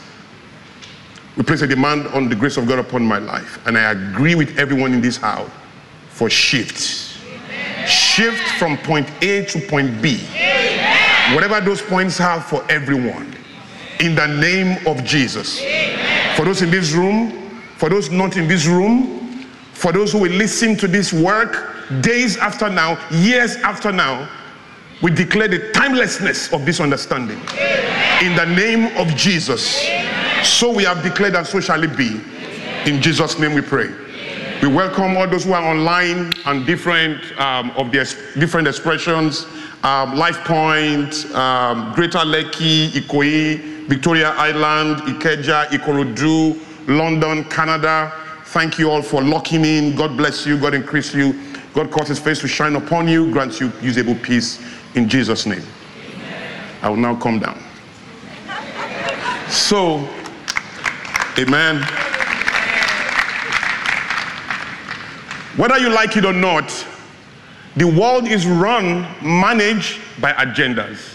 We 1.36 1.44
place 1.44 1.64
a 1.64 1.68
demand 1.68 2.08
on 2.08 2.30
the 2.30 2.36
grace 2.36 2.56
of 2.56 2.66
God 2.66 2.80
upon 2.80 3.04
my 3.04 3.18
life. 3.18 3.60
And 3.68 3.78
I 3.78 3.92
agree 3.92 4.36
with 4.36 4.58
everyone 4.58 4.94
in 4.94 5.02
this 5.02 5.18
house 5.18 5.52
for 6.12 6.30
shift. 6.30 6.80
Shift 7.86 8.58
from 8.58 8.78
point 8.78 9.12
A 9.22 9.44
to 9.44 9.60
point 9.68 10.02
B. 10.02 10.20
Whatever 11.34 11.60
those 11.60 11.82
points 11.82 12.18
have 12.20 12.46
for 12.46 12.66
everyone. 12.72 13.36
In 14.00 14.16
the 14.16 14.28
name 14.28 14.88
of 14.88 15.04
Jesus. 15.04 15.60
For 16.38 16.46
those 16.46 16.62
in 16.62 16.72
this 16.72 16.94
room, 16.94 17.62
for 17.76 17.90
those 17.90 18.10
not 18.10 18.38
in 18.38 18.48
this 18.48 18.66
room, 18.66 19.15
for 19.76 19.92
those 19.92 20.14
who 20.14 20.20
will 20.20 20.32
listen 20.32 20.76
to 20.78 20.88
this 20.88 21.14
work 21.14 21.76
days 22.02 22.38
after 22.38 22.70
now, 22.70 22.98
years 23.12 23.58
after 23.58 23.92
now, 23.92 24.28
we 25.02 25.12
declare 25.12 25.50
the 25.50 25.72
timelessness 25.74 26.52
of 26.54 26.66
this 26.66 26.80
understanding. 26.80 27.38
In 28.24 28.36
the 28.36 28.46
name 28.56 28.96
of 28.98 29.14
Jesus. 29.16 29.86
So 30.44 30.74
we 30.74 30.84
have 30.86 31.04
declared 31.04 31.36
and 31.36 31.46
so 31.46 31.60
shall 31.60 31.84
it 31.84 31.96
be. 31.98 32.22
In 32.86 33.02
Jesus' 33.02 33.38
name 33.38 33.54
we 33.54 33.62
pray. 33.62 33.90
We 34.62 34.70
welcome 34.70 35.18
all 35.18 35.28
those 35.28 35.44
who 35.44 35.54
are 35.54 35.64
online 35.64 36.32
and 36.46 36.66
different 36.66 37.22
um, 37.38 37.72
of 37.72 37.92
the 37.92 38.00
different 38.40 38.68
expressions. 38.68 39.46
Um, 39.84 40.16
Life 40.16 40.38
Point, 40.46 41.26
um, 41.36 41.94
Greater 41.94 42.20
Lekki, 42.20 42.88
Ikoyi, 42.92 43.88
Victoria 43.88 44.30
Island, 44.38 45.02
Ikeja, 45.02 45.68
Ikorodu, 45.68 46.58
London, 46.88 47.44
Canada. 47.46 48.25
Thank 48.56 48.80
you 48.80 48.90
all 48.90 49.02
for 49.02 49.22
locking 49.22 49.66
in. 49.66 49.98
God 49.98 50.16
bless 50.16 50.46
you. 50.46 50.58
God 50.58 50.74
increase 50.74 51.14
you. 51.14 51.38
God 51.74 51.92
cause 51.92 52.08
his 52.08 52.20
face 52.20 52.40
to 52.40 52.48
shine 52.48 52.78
upon 52.78 53.06
you, 53.06 53.30
grants 53.30 53.60
you 53.60 53.70
usable 53.82 54.16
peace 54.16 54.66
in 54.96 55.10
Jesus' 55.10 55.46
name. 55.46 55.62
I 56.82 56.88
will 56.88 56.96
now 56.96 57.18
come 57.18 57.40
down. 57.40 57.62
So, 59.50 60.08
amen. 61.38 61.82
Whether 65.58 65.78
you 65.80 65.90
like 65.90 66.16
it 66.16 66.24
or 66.24 66.32
not, 66.32 66.88
the 67.76 67.88
world 67.88 68.26
is 68.26 68.48
run, 68.48 69.06
managed 69.22 70.00
by 70.22 70.32
agendas. 70.32 71.14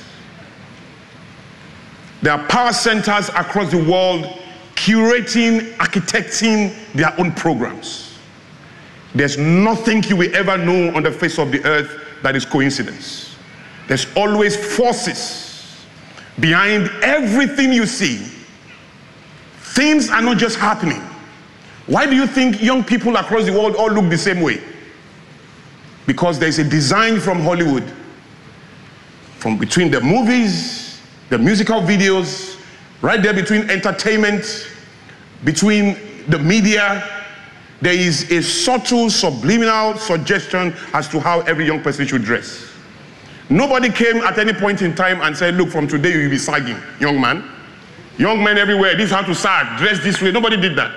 There 2.21 2.35
are 2.35 2.47
power 2.49 2.75
centers 2.75 3.31
across 3.31 3.71
the 3.71 3.83
world 3.83 4.27
curating, 4.81 5.73
architecting 5.77 6.75
their 6.95 7.19
own 7.21 7.33
programs. 7.33 8.19
There's 9.15 9.37
nothing 9.37 10.03
you 10.05 10.17
will 10.17 10.35
ever 10.35 10.57
know 10.57 10.95
on 10.97 11.03
the 11.03 11.13
face 11.13 11.39
of 11.39 11.53
the 11.53 11.63
earth 11.65 12.03
that 12.23 12.35
is 12.35 12.47
coincidence. 12.47 13.37
There's 13.89 14.07
always 14.17 14.57
forces 14.77 15.85
behind 16.39 16.89
everything 17.03 17.75
you 17.75 17.85
see. 17.85 18.17
Things 19.75 20.09
are 20.09 20.23
not 20.23 20.39
just 20.39 20.57
happening. 20.57 21.03
Why 21.87 22.07
do 22.07 22.15
you 22.17 22.27
think 22.27 22.63
young 22.63 22.83
people 22.83 23.17
across 23.17 23.45
the 23.45 23.53
world 23.53 23.77
all 23.77 23.91
look 23.91 24.09
the 24.09 24.17
same 24.17 24.41
way? 24.41 24.63
Because 26.07 26.39
there's 26.39 26.59
a 26.59 26.65
design 26.65 27.21
from 27.21 27.41
Hollywood, 27.41 27.85
from 29.39 29.59
between 29.59 29.91
the 29.91 30.01
movies, 30.01 31.01
the 31.29 31.37
musical 31.37 31.83
videos, 31.83 32.50
right 33.03 33.23
there 33.23 33.35
between 33.35 33.71
entertainment, 33.71 34.71
between 35.45 35.97
the 36.29 36.39
media, 36.39 37.09
there 37.81 37.95
is 37.95 38.31
a 38.31 38.43
subtle 38.43 39.09
subliminal 39.09 39.97
suggestion 39.97 40.75
as 40.93 41.09
to 41.09 41.19
how 41.19 41.41
every 41.43 41.67
young 41.67 41.83
person 41.83 42.07
should 42.07 42.23
dress. 42.23 42.67
Nobody 43.49 43.91
came 43.91 44.19
at 44.19 44.39
any 44.39 44.53
point 44.53 44.83
in 44.83 44.95
time 44.95 45.21
and 45.23 45.37
said, 45.37 45.55
Look, 45.55 45.71
from 45.71 45.89
today 45.89 46.13
you 46.13 46.23
will 46.25 46.31
be 46.31 46.39
sagging, 46.39 46.77
young 47.01 47.21
man. 47.21 47.51
Young 48.19 48.45
men 48.45 48.59
everywhere, 48.59 48.95
this 48.97 49.07
is 49.07 49.15
how 49.15 49.23
to 49.23 49.35
sag, 49.35 49.79
dress 49.79 50.03
this 50.03 50.21
way. 50.21 50.31
Nobody 50.31 50.57
did 50.57 50.77
that. 50.77 50.93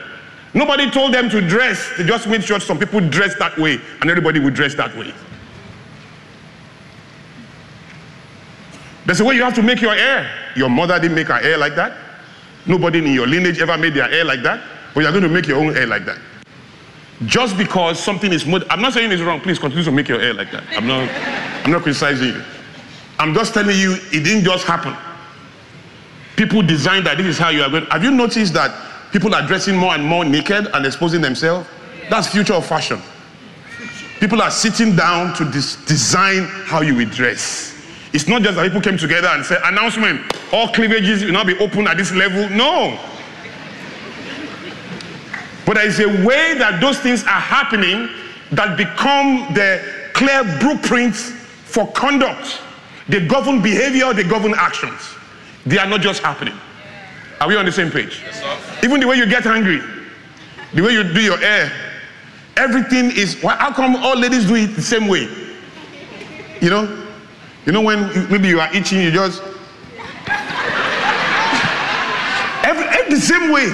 Nobody 0.53 0.91
told 0.91 1.13
them 1.13 1.29
to 1.29 1.41
dress. 1.41 1.91
They 1.97 2.03
just 2.03 2.27
made 2.27 2.43
sure 2.43 2.59
some 2.59 2.77
people 2.77 2.99
dress 3.09 3.33
that 3.39 3.57
way 3.57 3.79
and 4.01 4.09
everybody 4.09 4.39
would 4.39 4.53
dress 4.53 4.75
that 4.75 4.95
way. 4.95 5.13
There's 9.05 9.19
a 9.19 9.25
way 9.25 9.35
you 9.35 9.43
have 9.43 9.55
to 9.55 9.63
make 9.63 9.81
your 9.81 9.95
hair. 9.95 10.29
Your 10.55 10.69
mother 10.69 10.99
didn't 10.99 11.15
make 11.15 11.27
her 11.27 11.39
hair 11.39 11.57
like 11.57 11.75
that. 11.75 11.97
Nobody 12.65 12.99
in 12.99 13.07
your 13.13 13.27
lineage 13.27 13.59
ever 13.59 13.77
made 13.77 13.93
their 13.93 14.09
hair 14.09 14.23
like 14.23 14.41
that. 14.43 14.61
But 14.93 15.01
you're 15.01 15.11
going 15.11 15.23
to 15.23 15.29
make 15.29 15.47
your 15.47 15.57
own 15.57 15.73
hair 15.73 15.87
like 15.87 16.05
that. 16.05 16.17
Just 17.25 17.57
because 17.57 17.99
something 17.99 18.31
is 18.31 18.45
I'm 18.69 18.81
not 18.81 18.93
saying 18.93 19.11
it's 19.11 19.21
wrong. 19.21 19.39
Please 19.41 19.59
continue 19.59 19.83
to 19.83 19.91
make 19.91 20.07
your 20.07 20.19
hair 20.19 20.33
like 20.33 20.51
that. 20.51 20.63
I'm 20.75 20.87
not, 20.87 21.09
I'm 21.65 21.71
not 21.71 21.83
criticizing 21.83 22.29
you. 22.29 22.43
I'm 23.19 23.33
just 23.33 23.53
telling 23.53 23.77
you 23.77 23.93
it 24.11 24.23
didn't 24.23 24.43
just 24.43 24.65
happen. 24.65 24.95
People 26.35 26.61
designed 26.61 27.05
that 27.05 27.17
this 27.17 27.27
is 27.27 27.37
how 27.37 27.49
you 27.49 27.61
are 27.61 27.69
going. 27.69 27.85
Have 27.85 28.03
you 28.03 28.11
noticed 28.11 28.53
that 28.55 28.71
People 29.13 29.35
are 29.35 29.45
dressing 29.45 29.77
more 29.77 29.93
and 29.93 30.03
more 30.03 30.25
naked 30.25 30.67
and 30.73 30.85
exposing 30.87 31.21
themselves. 31.21 31.69
That's 32.09 32.27
future 32.27 32.55
of 32.55 32.65
fashion. 32.65 32.99
People 34.19 34.41
are 34.41 34.49
sitting 34.49 34.95
down 34.95 35.35
to 35.35 35.45
dis- 35.45 35.75
design 35.85 36.45
how 36.65 36.81
you 36.81 36.95
will 36.95 37.09
dress. 37.09 37.72
It's 38.13 38.27
not 38.27 38.43
just 38.43 38.55
that 38.55 38.63
people 38.63 38.79
came 38.79 38.97
together 38.97 39.27
and 39.27 39.43
said, 39.43 39.59
announcement, 39.65 40.21
all 40.53 40.67
cleavages 40.67 41.23
will 41.23 41.31
not 41.31 41.47
be 41.47 41.57
open 41.57 41.87
at 41.87 41.97
this 41.97 42.11
level. 42.11 42.47
No. 42.49 42.99
But 45.65 45.75
there 45.75 45.87
is 45.87 45.99
a 45.99 46.07
way 46.25 46.53
that 46.57 46.79
those 46.79 46.99
things 46.99 47.23
are 47.23 47.39
happening 47.39 48.09
that 48.51 48.77
become 48.77 49.51
the 49.55 49.81
clear 50.13 50.43
blueprints 50.59 51.31
for 51.65 51.91
conduct. 51.93 52.61
They 53.09 53.25
govern 53.25 53.61
behavior, 53.63 54.13
they 54.13 54.23
govern 54.23 54.53
actions. 54.55 55.01
They 55.65 55.79
are 55.79 55.87
not 55.87 56.01
just 56.01 56.21
happening. 56.21 56.53
Are 57.41 57.47
we 57.47 57.55
on 57.55 57.65
the 57.65 57.71
same 57.71 57.89
page? 57.89 58.21
Yes, 58.23 58.83
Even 58.83 58.99
the 58.99 59.07
way 59.07 59.15
you 59.15 59.25
get 59.25 59.47
angry, 59.47 59.81
the 60.73 60.81
way 60.81 60.93
you 60.93 61.03
do 61.03 61.19
your 61.19 61.37
hair, 61.37 61.71
everything 62.57 63.11
is. 63.11 63.41
How 63.41 63.73
come 63.73 63.95
all 63.95 64.15
ladies 64.15 64.45
do 64.47 64.55
it 64.55 64.67
the 64.75 64.81
same 64.81 65.07
way? 65.07 65.27
You 66.61 66.69
know, 66.69 67.02
you 67.65 67.71
know 67.71 67.81
when 67.81 68.13
you, 68.13 68.27
maybe 68.29 68.47
you 68.47 68.59
are 68.59 68.73
itching, 68.73 69.01
you 69.01 69.11
just 69.11 69.41
every, 72.63 72.85
every 72.85 73.15
the 73.15 73.21
same 73.21 73.51
way. 73.51 73.67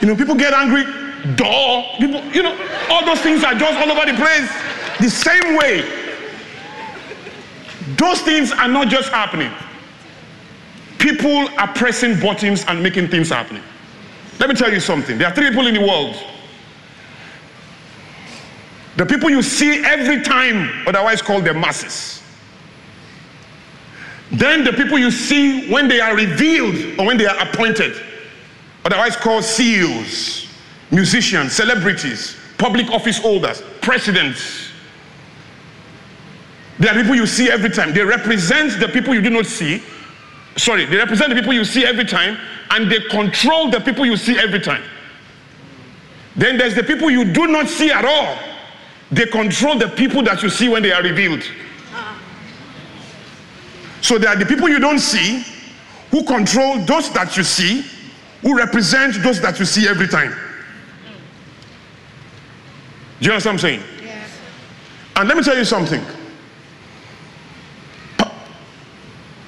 You 0.00 0.08
know, 0.08 0.16
people 0.16 0.34
get 0.34 0.52
angry. 0.52 0.84
Door, 1.36 1.84
people, 1.98 2.22
you 2.32 2.42
know, 2.42 2.54
all 2.90 3.04
those 3.06 3.20
things 3.20 3.42
are 3.44 3.54
just 3.54 3.78
all 3.78 3.90
over 3.90 4.04
the 4.10 4.16
place. 4.18 4.50
The 5.00 5.08
same 5.08 5.56
way. 5.56 5.82
Those 7.96 8.20
things 8.20 8.52
are 8.52 8.68
not 8.68 8.88
just 8.88 9.10
happening 9.10 9.50
people 11.04 11.46
are 11.58 11.68
pressing 11.74 12.18
buttons 12.18 12.64
and 12.66 12.82
making 12.82 13.08
things 13.08 13.28
happen. 13.28 13.60
Let 14.40 14.48
me 14.48 14.54
tell 14.54 14.72
you 14.72 14.80
something. 14.80 15.18
There 15.18 15.28
are 15.28 15.34
three 15.34 15.50
people 15.50 15.66
in 15.66 15.74
the 15.74 15.82
world. 15.82 16.16
The 18.96 19.04
people 19.04 19.28
you 19.28 19.42
see 19.42 19.84
every 19.84 20.22
time, 20.22 20.70
otherwise 20.86 21.20
called 21.20 21.44
the 21.44 21.52
masses. 21.52 22.22
Then 24.30 24.64
the 24.64 24.72
people 24.72 24.98
you 24.98 25.10
see 25.10 25.70
when 25.70 25.88
they 25.88 26.00
are 26.00 26.16
revealed 26.16 26.98
or 26.98 27.06
when 27.06 27.16
they 27.16 27.26
are 27.26 27.38
appointed, 27.38 27.94
otherwise 28.84 29.16
called 29.16 29.44
CEOs, 29.44 30.48
musicians, 30.90 31.52
celebrities, 31.52 32.36
public 32.58 32.90
office 32.90 33.18
holders, 33.18 33.62
presidents. 33.80 34.70
They 36.78 36.88
are 36.88 36.94
people 36.94 37.14
you 37.14 37.26
see 37.26 37.50
every 37.50 37.70
time. 37.70 37.92
They 37.94 38.02
represent 38.02 38.80
the 38.80 38.88
people 38.88 39.14
you 39.14 39.22
do 39.22 39.30
not 39.30 39.46
see. 39.46 39.82
Sorry, 40.56 40.84
they 40.84 40.96
represent 40.96 41.30
the 41.30 41.36
people 41.36 41.52
you 41.52 41.64
see 41.64 41.84
every 41.84 42.04
time, 42.04 42.38
and 42.70 42.90
they 42.90 43.00
control 43.00 43.70
the 43.70 43.80
people 43.80 44.06
you 44.06 44.16
see 44.16 44.38
every 44.38 44.60
time. 44.60 44.82
Then 46.36 46.56
there's 46.56 46.74
the 46.74 46.82
people 46.82 47.10
you 47.10 47.32
do 47.32 47.46
not 47.46 47.68
see 47.68 47.90
at 47.90 48.04
all. 48.04 48.38
They 49.10 49.26
control 49.26 49.78
the 49.78 49.88
people 49.88 50.22
that 50.24 50.42
you 50.42 50.48
see 50.48 50.68
when 50.68 50.82
they 50.82 50.92
are 50.92 51.02
revealed. 51.02 51.42
So 54.04 54.18
there 54.18 54.28
are 54.28 54.36
the 54.36 54.44
people 54.44 54.68
you 54.68 54.78
don't 54.78 54.98
see 54.98 55.42
who 56.10 56.24
control 56.24 56.78
those 56.80 57.10
that 57.14 57.38
you 57.38 57.42
see, 57.42 57.86
who 58.42 58.54
represent 58.54 59.14
those 59.22 59.40
that 59.40 59.58
you 59.58 59.64
see 59.64 59.88
every 59.88 60.06
time. 60.08 60.30
Do 63.18 63.24
you 63.26 63.30
understand 63.32 63.56
what 63.56 63.64
I'm 63.64 63.80
saying? 63.80 63.82
Yes. 64.02 64.28
And 65.16 65.26
let 65.26 65.38
me 65.38 65.42
tell 65.42 65.56
you 65.56 65.64
something. 65.64 66.04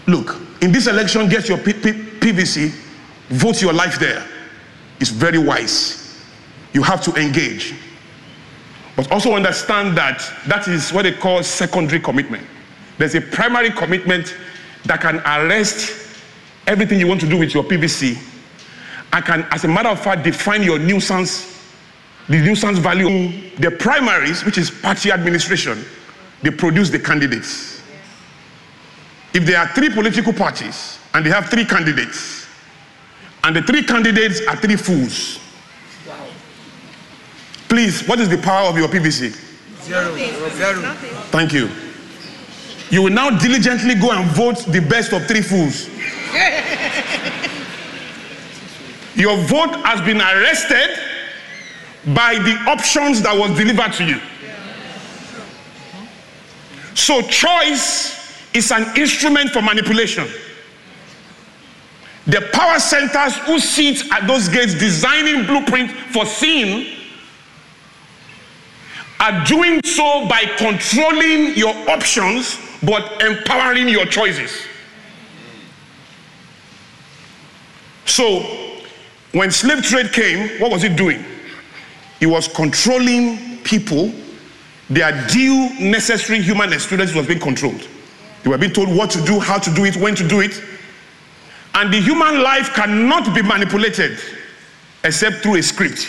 Look, 0.06 0.40
in 0.62 0.72
this 0.72 0.86
election, 0.86 1.28
get 1.28 1.50
your 1.50 1.58
P- 1.58 1.74
P- 1.74 1.92
PVC, 1.92 2.70
vote 3.28 3.60
your 3.60 3.74
life 3.74 3.98
there. 3.98 4.26
It's 5.00 5.10
very 5.10 5.36
wise. 5.36 6.24
You 6.72 6.82
have 6.82 7.02
to 7.02 7.14
engage. 7.20 7.74
But 8.96 9.12
also 9.12 9.34
understand 9.34 9.98
that 9.98 10.22
that 10.46 10.66
is 10.66 10.94
what 10.94 11.02
they 11.02 11.12
call 11.12 11.42
secondary 11.42 12.00
commitment. 12.00 12.46
There's 12.96 13.14
a 13.14 13.20
primary 13.20 13.70
commitment 13.70 14.34
that 14.84 15.00
can 15.00 15.18
arrest 15.20 16.20
everything 16.66 16.98
you 17.00 17.06
want 17.06 17.20
to 17.20 17.28
do 17.28 17.38
with 17.38 17.54
your 17.54 17.64
PVC 17.64 18.16
and 19.12 19.24
can, 19.24 19.46
as 19.50 19.64
a 19.64 19.68
matter 19.68 19.88
of 19.88 20.00
fact, 20.00 20.24
define 20.24 20.62
your 20.62 20.78
nuisance, 20.78 21.72
the 22.28 22.38
nuisance 22.38 22.78
value. 22.78 23.50
The 23.58 23.70
primaries, 23.70 24.44
which 24.44 24.58
is 24.58 24.70
party 24.70 25.10
administration, 25.10 25.84
they 26.42 26.50
produce 26.50 26.90
the 26.90 26.98
candidates. 26.98 27.82
If 29.32 29.46
there 29.46 29.58
are 29.58 29.68
three 29.68 29.90
political 29.90 30.32
parties 30.32 30.98
and 31.14 31.24
they 31.24 31.30
have 31.30 31.48
three 31.48 31.64
candidates, 31.64 32.46
and 33.44 33.54
the 33.56 33.62
three 33.62 33.84
candidates 33.84 34.40
are 34.48 34.56
three 34.56 34.76
fools, 34.76 35.38
please, 37.68 38.06
what 38.06 38.18
is 38.18 38.28
the 38.28 38.38
power 38.38 38.68
of 38.68 38.76
your 38.76 38.88
PVC? 38.88 39.34
Zero. 39.82 40.16
Zero. 40.16 40.82
Thank 41.30 41.52
you. 41.52 41.70
You 42.90 43.02
will 43.02 43.12
now 43.12 43.30
diligently 43.30 43.96
go 43.96 44.12
and 44.12 44.30
vote 44.30 44.58
the 44.66 44.80
best 44.80 45.12
of 45.12 45.26
three 45.26 45.42
fools. 45.42 45.88
Your 49.16 49.36
vote 49.38 49.74
has 49.84 50.00
been 50.02 50.20
arrested 50.20 50.96
by 52.14 52.38
the 52.38 52.52
options 52.70 53.22
that 53.22 53.36
was 53.36 53.56
delivered 53.58 53.92
to 53.94 54.04
you. 54.04 54.20
So 56.94 57.22
choice 57.22 58.14
is 58.54 58.70
an 58.70 58.96
instrument 58.96 59.50
for 59.50 59.62
manipulation. 59.62 60.28
The 62.26 62.48
power 62.52 62.78
centers 62.78 63.36
who 63.38 63.58
sit 63.58 64.10
at 64.12 64.26
those 64.26 64.48
gates 64.48 64.74
designing 64.74 65.46
blueprint 65.46 65.90
for 65.90 66.26
sin 66.26 66.86
are 69.20 69.44
doing 69.44 69.80
so 69.84 70.26
by 70.28 70.44
controlling 70.56 71.56
your 71.56 71.74
options 71.88 72.58
but 72.82 73.22
empowering 73.22 73.88
your 73.88 74.06
choices. 74.06 74.66
So, 78.04 78.40
when 79.32 79.50
slave 79.50 79.82
trade 79.82 80.12
came, 80.12 80.60
what 80.60 80.70
was 80.70 80.84
it 80.84 80.96
doing? 80.96 81.24
It 82.20 82.26
was 82.26 82.48
controlling 82.48 83.58
people. 83.58 84.12
Their 84.88 85.26
due 85.26 85.70
necessary 85.80 86.40
human 86.40 86.72
experience 86.72 87.14
was 87.14 87.26
being 87.26 87.40
controlled. 87.40 87.86
They 88.42 88.50
were 88.50 88.58
being 88.58 88.72
told 88.72 88.88
what 88.88 89.10
to 89.10 89.24
do, 89.24 89.40
how 89.40 89.58
to 89.58 89.74
do 89.74 89.84
it, 89.84 89.96
when 89.96 90.14
to 90.14 90.26
do 90.26 90.40
it. 90.40 90.62
And 91.74 91.92
the 91.92 92.00
human 92.00 92.42
life 92.42 92.72
cannot 92.72 93.34
be 93.34 93.42
manipulated 93.42 94.18
except 95.04 95.42
through 95.42 95.56
a 95.56 95.62
script. 95.62 96.08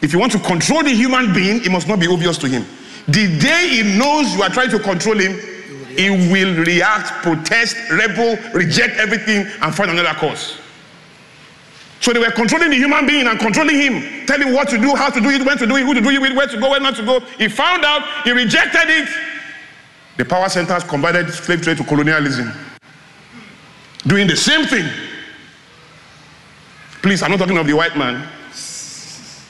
If 0.00 0.12
you 0.12 0.18
want 0.18 0.32
to 0.32 0.38
control 0.38 0.82
the 0.82 0.94
human 0.94 1.34
being, 1.34 1.62
it 1.64 1.70
must 1.70 1.86
not 1.88 2.00
be 2.00 2.06
obvious 2.06 2.38
to 2.38 2.48
him. 2.48 2.64
The 3.08 3.38
day 3.38 3.68
he 3.68 3.98
knows 3.98 4.34
you 4.34 4.42
are 4.42 4.50
trying 4.50 4.70
to 4.70 4.78
control 4.78 5.18
him, 5.18 5.38
he 5.96 6.10
will 6.10 6.64
react, 6.64 7.22
protest, 7.22 7.76
rebel, 7.90 8.36
reject 8.52 8.96
everything, 8.96 9.46
and 9.60 9.74
find 9.74 9.90
another 9.90 10.16
cause. 10.18 10.58
So 12.00 12.12
they 12.12 12.18
were 12.18 12.30
controlling 12.30 12.70
the 12.70 12.76
human 12.76 13.06
being 13.06 13.26
and 13.26 13.38
controlling 13.38 13.76
him, 13.76 14.26
telling 14.26 14.48
him 14.48 14.54
what 14.54 14.68
to 14.70 14.78
do, 14.78 14.94
how 14.94 15.10
to 15.10 15.20
do 15.20 15.28
it, 15.28 15.44
when 15.44 15.58
to 15.58 15.66
do 15.66 15.76
it, 15.76 15.82
who 15.84 15.94
to 15.94 16.00
do 16.00 16.10
it 16.10 16.20
with, 16.20 16.34
where 16.34 16.46
to 16.46 16.58
go, 16.58 16.70
where 16.70 16.80
not 16.80 16.96
to 16.96 17.04
go. 17.04 17.20
He 17.38 17.48
found 17.48 17.84
out, 17.84 18.02
he 18.24 18.30
rejected 18.30 18.88
it. 18.88 19.08
The 20.16 20.24
power 20.24 20.48
centers 20.48 20.84
converted 20.84 21.30
slave 21.32 21.62
trade 21.62 21.76
to 21.76 21.84
colonialism, 21.84 22.52
doing 24.06 24.26
the 24.26 24.36
same 24.36 24.66
thing. 24.66 24.88
Please, 27.02 27.22
I'm 27.22 27.30
not 27.30 27.38
talking 27.38 27.58
of 27.58 27.66
the 27.66 27.72
white 27.74 27.96
man, 27.96 28.26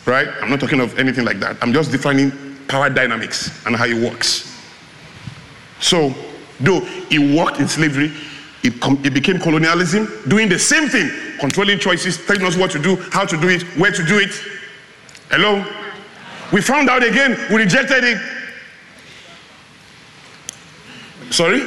right? 0.07 0.29
I'm 0.41 0.51
not 0.51 0.61
talking 0.61 0.81
of 0.81 0.99
anything 0.99 1.25
like 1.25 1.41
that. 1.41 1.57
I'm 1.61 1.73
just 1.73 1.91
defining 1.91 2.50
power 2.71 2.89
dynamics 2.89 3.51
and 3.67 3.75
how 3.75 3.85
it 3.85 3.95
works. 3.95 4.47
So, 5.81 6.15
though 6.61 6.81
it 7.11 7.37
worked 7.37 7.59
in 7.59 7.67
slavery, 7.67 8.13
it, 8.63 8.81
com- 8.81 9.01
it 9.05 9.13
became 9.13 9.41
colonialism, 9.41 10.07
doing 10.29 10.49
the 10.49 10.59
same 10.59 10.89
thing, 10.89 11.11
controlling 11.41 11.81
choices, 11.81 12.25
telling 12.27 12.45
us 12.45 12.57
what 12.57 12.71
to 12.71 12.79
do, 12.79 12.95
how 13.11 13.25
to 13.25 13.37
do 13.37 13.49
it, 13.49 13.63
where 13.77 13.91
to 13.91 14.05
do 14.05 14.19
it. 14.19 14.31
Hello? 15.31 15.65
We 16.53 16.61
found 16.61 16.89
out 16.89 17.03
again, 17.03 17.37
we 17.51 17.57
rejected 17.57 18.05
it. 18.05 18.19
Sorry? 21.31 21.63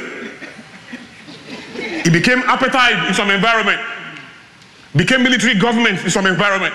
It 1.76 2.12
became 2.12 2.40
apartheid 2.42 3.08
in 3.08 3.14
some 3.14 3.30
environment, 3.30 3.80
became 4.96 5.22
military 5.22 5.58
government 5.58 6.02
in 6.02 6.10
some 6.10 6.26
environment, 6.26 6.74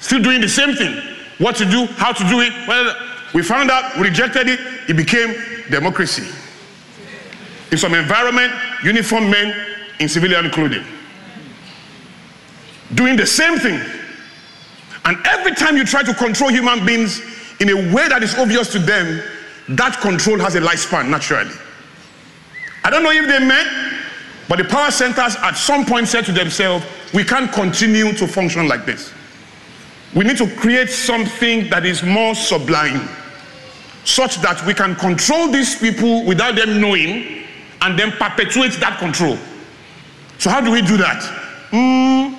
still 0.00 0.22
doing 0.22 0.40
the 0.40 0.48
same 0.48 0.74
thing. 0.74 1.02
What 1.38 1.56
to 1.56 1.66
do, 1.66 1.84
how 1.96 2.12
to 2.12 2.28
do 2.28 2.40
it. 2.40 2.52
Well, 2.66 2.94
we 3.36 3.42
found 3.42 3.70
out, 3.70 3.94
we 3.96 4.04
rejected 4.04 4.48
it, 4.48 4.58
it 4.88 4.96
became 4.96 5.34
democracy. 5.68 6.26
In 7.70 7.76
some 7.76 7.92
environment, 7.92 8.50
uniformed 8.82 9.30
men 9.30 9.54
in 10.00 10.08
civilian 10.08 10.50
clothing. 10.50 10.82
Doing 12.94 13.14
the 13.14 13.26
same 13.26 13.58
thing. 13.58 13.78
And 15.04 15.18
every 15.26 15.54
time 15.54 15.76
you 15.76 15.84
try 15.84 16.02
to 16.02 16.14
control 16.14 16.48
human 16.48 16.86
beings 16.86 17.20
in 17.60 17.68
a 17.68 17.74
way 17.94 18.08
that 18.08 18.22
is 18.22 18.34
obvious 18.36 18.72
to 18.72 18.78
them, 18.78 19.22
that 19.68 20.00
control 20.00 20.38
has 20.38 20.54
a 20.54 20.60
lifespan 20.62 21.10
naturally. 21.10 21.52
I 22.84 22.88
don't 22.88 23.02
know 23.02 23.10
if 23.10 23.28
they 23.28 23.46
meant, 23.46 23.68
but 24.48 24.56
the 24.56 24.64
power 24.64 24.90
centers 24.90 25.36
at 25.42 25.58
some 25.58 25.84
point 25.84 26.08
said 26.08 26.24
to 26.24 26.32
themselves, 26.32 26.86
we 27.12 27.22
can't 27.22 27.52
continue 27.52 28.14
to 28.14 28.26
function 28.26 28.66
like 28.66 28.86
this. 28.86 29.12
We 30.14 30.24
need 30.24 30.38
to 30.38 30.48
create 30.56 30.88
something 30.88 31.68
that 31.68 31.84
is 31.84 32.02
more 32.02 32.34
sublime, 32.34 33.06
such 34.06 34.36
that 34.36 34.64
we 34.64 34.72
can 34.72 34.94
control 34.94 35.48
these 35.48 35.76
people 35.76 36.24
without 36.24 36.54
them 36.54 36.80
knowing 36.80 37.42
and 37.82 37.98
then 37.98 38.12
perpetuate 38.12 38.72
that 38.74 38.98
control. 38.98 39.36
So, 40.38 40.48
how 40.48 40.60
do 40.60 40.70
we 40.70 40.80
do 40.80 40.96
that? 40.96 41.22
Mm, 41.72 42.38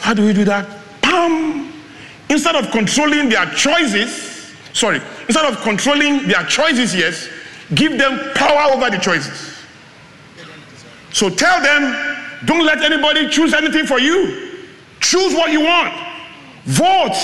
how 0.00 0.14
do 0.14 0.24
we 0.24 0.32
do 0.32 0.44
that? 0.44 0.68
Pam! 1.02 1.72
Instead 2.30 2.54
of 2.54 2.70
controlling 2.70 3.28
their 3.28 3.44
choices, 3.46 4.54
sorry, 4.72 5.00
instead 5.26 5.44
of 5.44 5.60
controlling 5.62 6.28
their 6.28 6.44
choices, 6.44 6.94
yes, 6.94 7.28
give 7.74 7.98
them 7.98 8.32
power 8.34 8.72
over 8.72 8.88
the 8.88 8.98
choices. 8.98 9.58
So 11.12 11.28
tell 11.28 11.60
them, 11.60 12.16
don't 12.44 12.64
let 12.64 12.82
anybody 12.82 13.28
choose 13.28 13.52
anything 13.52 13.86
for 13.86 13.98
you. 13.98 14.60
Choose 15.00 15.34
what 15.34 15.50
you 15.50 15.62
want. 15.62 15.92
Vote. 16.66 17.16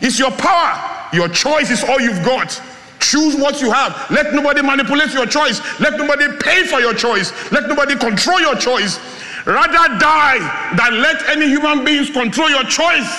It's 0.00 0.18
your 0.18 0.30
power. 0.30 1.08
Your 1.12 1.28
choice 1.28 1.70
is 1.70 1.84
all 1.84 2.00
you've 2.00 2.24
got. 2.24 2.60
Choose 3.02 3.34
what 3.34 3.60
you 3.60 3.70
have. 3.72 4.10
Let 4.10 4.32
nobody 4.32 4.62
manipulate 4.62 5.12
your 5.12 5.26
choice. 5.26 5.60
Let 5.80 5.98
nobody 5.98 6.28
pay 6.38 6.64
for 6.64 6.80
your 6.80 6.94
choice. 6.94 7.32
Let 7.50 7.68
nobody 7.68 7.96
control 7.96 8.40
your 8.40 8.54
choice. 8.54 9.00
Rather 9.44 9.98
die 9.98 10.38
than 10.78 11.02
let 11.02 11.20
any 11.28 11.46
human 11.48 11.84
beings 11.84 12.10
control 12.10 12.48
your 12.48 12.62
choice. 12.62 13.10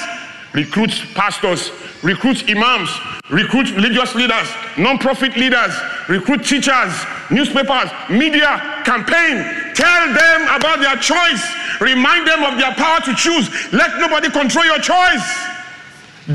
Recruit 0.53 0.91
pastors, 1.15 1.71
recruit 2.01 2.49
imams, 2.49 2.89
recruit 3.29 3.71
religious 3.75 4.15
leaders, 4.15 4.47
non-profit 4.77 5.35
leaders, 5.35 5.73
recruit 6.07 6.45
teachers, 6.45 6.93
newspapers, 7.29 7.91
media, 8.09 8.81
campaign. 8.85 9.43
Tell 9.75 10.13
them 10.13 10.55
about 10.55 10.79
their 10.79 10.95
choice. 10.95 11.43
Remind 11.81 12.25
them 12.25 12.43
of 12.43 12.57
their 12.57 12.73
power 12.75 13.01
to 13.01 13.13
choose. 13.15 13.49
Let 13.73 13.99
nobody 13.99 14.29
control 14.29 14.63
your 14.63 14.79
choice. 14.79 15.27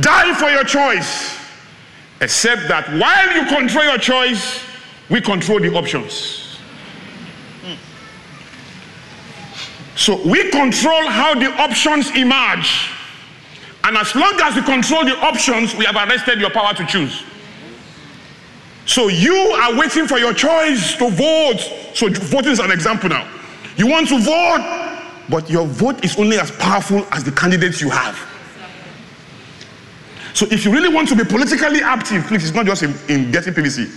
Die 0.00 0.34
for 0.34 0.50
your 0.50 0.64
choice. 0.64 1.38
Except 2.20 2.68
that 2.68 2.88
while 2.98 3.35
you 3.35 3.46
control 3.46 3.85
your 3.85 3.98
choice, 3.98 4.61
we 5.09 5.20
control 5.20 5.61
the 5.61 5.74
options. 5.74 6.59
So 9.94 10.20
we 10.24 10.50
control 10.50 11.09
how 11.09 11.35
the 11.35 11.52
options 11.61 12.11
emerge. 12.16 12.90
And 13.85 13.96
as 13.96 14.14
long 14.14 14.38
as 14.42 14.54
we 14.54 14.62
control 14.62 15.04
the 15.04 15.16
options, 15.18 15.74
we 15.74 15.85
have 15.87 15.96
arrested 15.96 16.40
your 16.40 16.50
power 16.50 16.74
to 16.74 16.87
choose. 16.87 17.22
So 18.87 19.09
you 19.09 19.35
are 19.35 19.76
waiting 19.76 20.07
for 20.07 20.18
your 20.18 20.33
choice 20.33 20.96
to 20.96 21.11
vote. 21.11 21.59
So 21.94 22.09
voting 22.09 22.52
is 22.52 22.59
an 22.59 22.70
example 22.70 23.09
now. 23.09 23.28
You 23.76 23.87
want 23.87 24.09
to 24.09 24.18
vote, 24.18 24.98
but 25.28 25.48
your 25.50 25.66
vote 25.66 26.04
is 26.04 26.18
only 26.18 26.38
as 26.38 26.50
powerful 26.52 27.07
as 27.12 27.22
the 27.24 27.33
candidates 27.33 27.81
you 27.81 27.90
have. 27.90 28.18
So 30.38 30.46
if 30.53 30.64
you 30.64 30.70
really 30.70 30.88
want 30.88 31.09
to 31.09 31.16
be 31.16 31.24
politically 31.24 31.83
active, 31.83 32.22
please, 32.29 32.44
it's 32.44 32.55
not 32.55 32.64
just 32.64 32.85
in, 32.85 32.94
in 33.09 33.33
getting 33.33 33.53
PVC. 33.53 33.90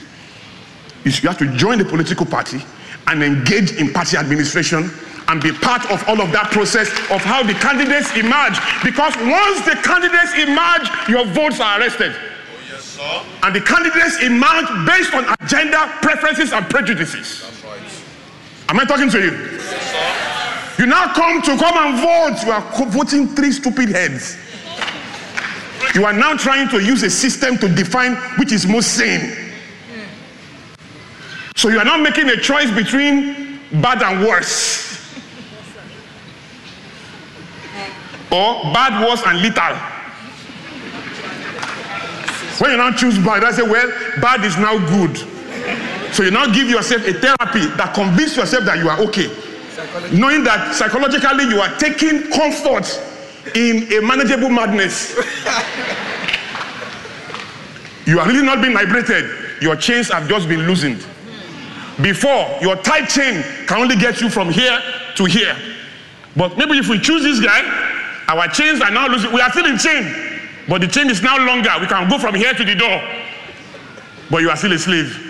You 1.05 1.29
have 1.29 1.37
to 1.37 1.45
join 1.55 1.77
the 1.77 1.85
political 1.85 2.25
party 2.25 2.57
and 3.05 3.21
engage 3.21 3.73
in 3.73 3.93
party 3.93 4.17
administration 4.17 4.89
and 5.27 5.39
be 5.39 5.51
part 5.51 5.85
of 5.91 6.01
all 6.09 6.19
of 6.19 6.31
that 6.31 6.49
process 6.49 6.89
of 7.13 7.21
how 7.21 7.43
the 7.43 7.53
candidates 7.53 8.09
emerge. 8.17 8.57
Because 8.81 9.13
once 9.21 9.61
the 9.69 9.77
candidates 9.85 10.33
emerge, 10.33 10.89
your 11.13 11.29
votes 11.29 11.59
are 11.61 11.79
arrested. 11.79 12.09
Oh, 12.09 12.73
yes, 12.73 12.85
sir. 12.89 13.21
And 13.45 13.53
the 13.53 13.61
candidates 13.61 14.17
emerge 14.25 14.65
based 14.89 15.13
on 15.13 15.29
agenda, 15.45 15.93
preferences, 16.01 16.53
and 16.53 16.65
prejudices. 16.65 17.45
That's 17.45 17.63
right. 17.69 18.73
Am 18.73 18.79
I 18.79 18.85
talking 18.85 19.11
to 19.11 19.21
you? 19.21 19.29
Yes, 19.29 20.73
sir. 20.73 20.81
You 20.81 20.89
now 20.89 21.13
come 21.13 21.39
to 21.43 21.53
come 21.53 21.77
and 21.77 22.01
vote. 22.01 22.41
You 22.41 22.51
are 22.51 22.89
voting 22.89 23.27
three 23.27 23.51
stupid 23.51 23.89
heads. 23.89 24.40
You 25.93 26.05
are 26.05 26.13
now 26.13 26.35
trying 26.37 26.69
to 26.69 26.81
use 26.81 27.03
a 27.03 27.09
system 27.09 27.57
to 27.57 27.67
define 27.67 28.15
which 28.37 28.51
is 28.51 28.65
most 28.65 28.95
sane. 28.95 29.51
So 31.55 31.69
you 31.69 31.79
are 31.79 31.85
now 31.85 31.97
making 31.97 32.29
a 32.29 32.37
choice 32.37 32.71
between 32.71 33.59
bad 33.81 34.01
and 34.01 34.25
worse. 34.25 34.89
Or 38.31 38.63
bad, 38.73 39.05
worse, 39.05 39.21
and 39.25 39.41
little. 39.41 39.75
When 42.59 42.71
you 42.71 42.77
now 42.77 42.91
choose 42.91 43.17
bad, 43.17 43.43
I 43.43 43.51
say, 43.51 43.63
well, 43.63 43.89
bad 44.21 44.45
is 44.45 44.57
now 44.57 44.77
good. 44.77 45.17
So 46.13 46.23
you 46.23 46.31
now 46.31 46.45
give 46.45 46.69
yourself 46.69 47.05
a 47.05 47.13
therapy 47.13 47.65
that 47.75 47.91
convince 47.93 48.37
yourself 48.37 48.63
that 48.65 48.77
you 48.77 48.89
are 48.89 48.99
okay. 49.01 49.27
Knowing 50.13 50.43
that 50.45 50.73
psychologically 50.75 51.45
you 51.45 51.59
are 51.59 51.75
taking 51.77 52.31
comfort 52.31 52.85
in 53.55 53.91
a 53.93 54.01
manageable 54.01 54.49
madness. 54.49 55.15
you 58.05 58.19
are 58.19 58.27
really 58.27 58.45
not 58.45 58.61
being 58.61 58.73
liberated. 58.73 59.29
Your 59.61 59.75
chains 59.75 60.09
have 60.09 60.27
just 60.27 60.47
been 60.47 60.61
loosened. 60.67 61.05
Before, 62.01 62.57
your 62.61 62.75
tight 62.77 63.07
chain 63.09 63.43
can 63.67 63.81
only 63.81 63.95
get 63.95 64.21
you 64.21 64.29
from 64.29 64.49
here 64.49 64.79
to 65.15 65.25
here. 65.25 65.55
But 66.35 66.57
maybe 66.57 66.77
if 66.77 66.87
we 66.87 66.99
choose 66.99 67.23
this 67.23 67.39
guy, 67.39 67.61
our 68.27 68.47
chains 68.47 68.81
are 68.81 68.91
now 68.91 69.07
loosened. 69.07 69.33
We 69.33 69.41
are 69.41 69.51
still 69.51 69.65
in 69.65 69.77
chain, 69.77 70.39
but 70.67 70.81
the 70.81 70.87
chain 70.87 71.09
is 71.09 71.21
now 71.21 71.37
longer. 71.45 71.69
We 71.79 71.87
can 71.87 72.09
go 72.09 72.17
from 72.17 72.35
here 72.35 72.53
to 72.53 72.63
the 72.63 72.75
door. 72.75 73.01
But 74.29 74.41
you 74.41 74.49
are 74.49 74.55
still 74.55 74.71
a 74.71 74.79
slave. 74.79 75.27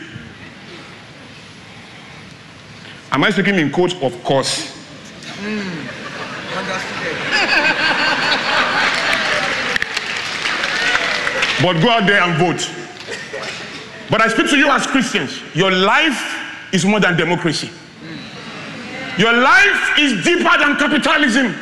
Am 3.12 3.24
I 3.24 3.32
speaking 3.32 3.56
in 3.56 3.72
quotes? 3.72 3.96
Of 4.02 4.24
course. 4.24 4.70
Hmm. 5.42 7.01
But 11.62 11.82
go 11.82 11.90
out 11.90 12.08
there 12.08 12.22
and 12.22 12.38
vote. 12.38 12.70
But 14.10 14.22
I 14.22 14.28
speak 14.28 14.50
to 14.50 14.58
you 14.58 14.70
as 14.70 14.88
Christians. 14.88 15.40
Your 15.54 15.72
life 15.72 16.74
is 16.74 16.86
more 16.86 17.00
than 17.00 17.16
democracy. 17.16 17.70
Your 19.18 19.34
life 19.34 20.00
is 20.00 20.24
deeper 20.24 20.58
than 20.58 20.78
capitalism. 20.78 21.54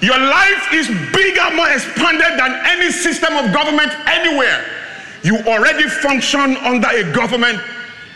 Your 0.00 0.18
life 0.18 0.72
is 0.72 0.88
bigger, 1.12 1.54
more 1.54 1.70
expanded 1.70 2.38
than 2.38 2.52
any 2.66 2.90
system 2.90 3.36
of 3.36 3.52
government 3.52 3.92
anywhere. 4.06 4.64
You 5.22 5.38
already 5.46 5.88
function 5.88 6.56
under 6.58 6.88
a 6.88 7.12
government. 7.12 7.60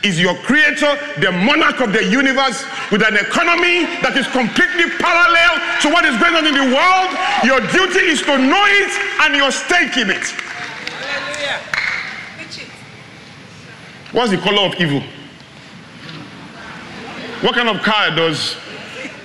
Is 0.03 0.19
your 0.19 0.35
creator, 0.49 0.97
the 1.21 1.31
monarch 1.31 1.81
of 1.81 1.93
the 1.93 2.03
universe, 2.03 2.65
with 2.91 3.05
an 3.05 3.21
economy 3.21 3.85
that 4.01 4.17
is 4.17 4.25
completely 4.33 4.89
parallel 4.97 5.61
to 5.85 5.93
what 5.93 6.09
is 6.09 6.17
going 6.17 6.41
on 6.41 6.49
in 6.49 6.57
the 6.57 6.73
world. 6.73 7.11
Your 7.45 7.61
duty 7.69 8.09
is 8.09 8.23
to 8.25 8.33
know 8.41 8.65
it 8.81 8.93
and 9.21 9.37
your 9.37 9.53
stake 9.53 10.01
in 10.01 10.09
it. 10.09 10.25
What's 14.13 14.31
the 14.33 14.39
color 14.39 14.63
of 14.63 14.75
evil? 14.81 15.01
What 17.43 17.55
kind 17.55 17.69
of 17.69 17.81
car 17.83 18.11
does 18.15 18.57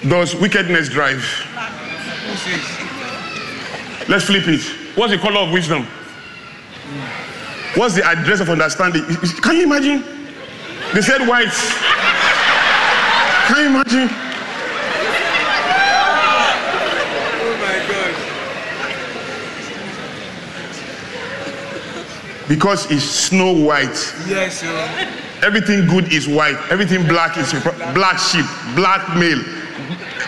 does 0.07 0.35
wickedness 0.35 0.89
drive? 0.89 1.23
Let's 4.07 4.25
flip 4.25 4.47
it. 4.47 4.61
What's 4.95 5.11
the 5.11 5.17
color 5.17 5.39
of 5.39 5.51
wisdom? 5.51 5.87
What's 7.75 7.95
the 7.95 8.05
address 8.05 8.39
of 8.39 8.49
understanding? 8.49 9.03
Can 9.41 9.55
you 9.55 9.63
imagine? 9.63 10.03
They 10.93 11.01
said 11.01 11.27
white. 11.27 11.51
Can 13.47 13.57
you 13.57 13.67
imagine? 13.67 14.09
Oh 17.41 17.57
my 17.59 17.77
God. 17.89 18.15
Because 22.47 22.89
it's 22.91 23.03
snow 23.03 23.51
white. 23.53 24.13
Yes, 24.27 24.59
sir. 24.59 25.11
Everything 25.43 25.87
good 25.87 26.11
is 26.11 26.27
white. 26.27 26.57
Everything 26.69 27.07
black 27.07 27.37
is 27.37 27.51
black 27.93 28.19
sheep, 28.19 28.45
black 28.75 29.15
male, 29.17 29.41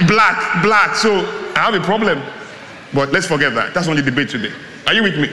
black, 0.07 0.63
black. 0.63 0.95
So 0.95 1.25
I 1.55 1.59
have 1.59 1.73
a 1.73 1.79
problem. 1.79 2.21
But 2.93 3.11
let's 3.11 3.27
forget 3.27 3.53
that. 3.55 3.73
That's 3.73 3.87
only 3.87 4.01
debate 4.01 4.29
today. 4.29 4.51
Are 4.87 4.93
you 4.93 5.03
with 5.03 5.17
me? 5.19 5.29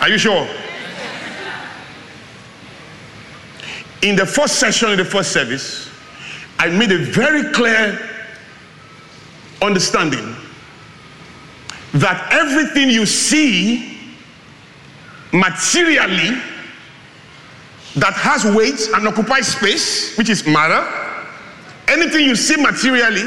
Are 0.00 0.08
you 0.08 0.18
sure? 0.18 0.46
In 4.02 4.16
the 4.16 4.26
first 4.26 4.58
session, 4.58 4.90
in 4.90 4.98
the 4.98 5.04
first 5.04 5.32
service, 5.32 5.90
I 6.58 6.68
made 6.68 6.92
a 6.92 6.98
very 6.98 7.52
clear 7.52 7.98
understanding 9.62 10.36
that 11.94 12.28
everything 12.32 12.90
you 12.90 13.06
see 13.06 13.95
materially 15.40 16.40
that 17.96 18.12
has 18.14 18.44
weight 18.44 18.88
and 18.94 19.08
occupies 19.08 19.48
space, 19.48 20.16
which 20.16 20.28
is 20.28 20.46
matter, 20.46 20.86
anything 21.88 22.24
you 22.24 22.36
see 22.36 22.56
materially 22.56 23.24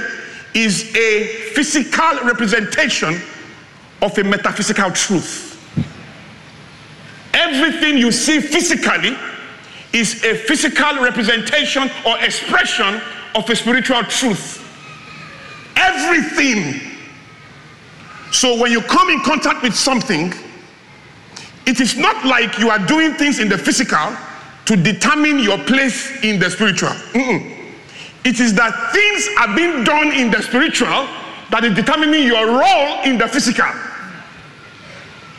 is 0.53 0.95
a 0.95 1.27
physical 1.53 2.19
representation 2.23 3.19
of 4.01 4.17
a 4.17 4.23
metaphysical 4.23 4.91
truth. 4.91 5.47
Everything 7.33 7.97
you 7.97 8.11
see 8.11 8.39
physically 8.39 9.15
is 9.93 10.23
a 10.23 10.35
physical 10.35 11.01
representation 11.01 11.89
or 12.05 12.17
expression 12.19 13.01
of 13.35 13.49
a 13.49 13.55
spiritual 13.55 14.03
truth. 14.03 14.65
Everything. 15.75 16.81
So 18.31 18.59
when 18.59 18.71
you 18.71 18.81
come 18.81 19.09
in 19.09 19.19
contact 19.21 19.63
with 19.63 19.75
something, 19.75 20.33
it 21.69 21.79
is 21.79 21.95
not 21.95 22.25
like 22.25 22.57
you 22.57 22.71
are 22.71 22.79
doing 22.79 23.13
things 23.13 23.37
in 23.37 23.47
the 23.47 23.57
physical 23.57 24.17
to 24.65 24.75
determine 24.75 25.37
your 25.37 25.59
place 25.59 26.23
in 26.23 26.39
the 26.39 26.49
spiritual. 26.49 26.89
Mm-mm. 27.13 27.57
It 28.25 28.39
is 28.39 28.55
that 28.55 28.73
things 28.91 29.29
are 29.37 29.55
being 29.55 29.83
done 29.83 30.11
in 30.11 30.31
the 30.31 30.41
spiritual 30.41 31.07
that 31.51 31.63
is 31.63 31.75
determining 31.75 32.23
your 32.23 32.47
role 32.47 33.03
in 33.03 33.19
the 33.19 33.27
physical. 33.27 33.69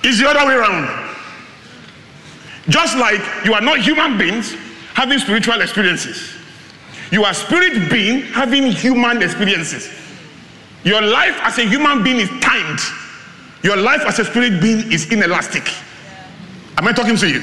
It's 0.04 0.20
the 0.20 0.28
other 0.28 0.46
way 0.46 0.54
around. 0.54 0.86
Just 2.68 2.96
like 2.96 3.20
you 3.44 3.52
are 3.52 3.60
not 3.60 3.80
human 3.80 4.16
beings 4.16 4.54
having 4.94 5.18
spiritual 5.18 5.60
experiences, 5.60 6.32
you 7.10 7.24
are 7.24 7.34
spirit 7.34 7.90
being 7.90 8.22
having 8.22 8.70
human 8.70 9.20
experiences. 9.20 9.90
Your 10.84 11.02
life 11.02 11.36
as 11.42 11.58
a 11.58 11.64
human 11.66 12.04
being 12.04 12.20
is 12.20 12.30
timed. 12.40 12.78
Your 13.64 13.76
life 13.76 14.02
as 14.06 14.20
a 14.20 14.24
spirit 14.24 14.62
being 14.62 14.92
is 14.92 15.10
inelastic. 15.10 15.68
Am 16.80 16.88
I 16.88 16.92
talking 16.92 17.14
to 17.14 17.28
you? 17.28 17.42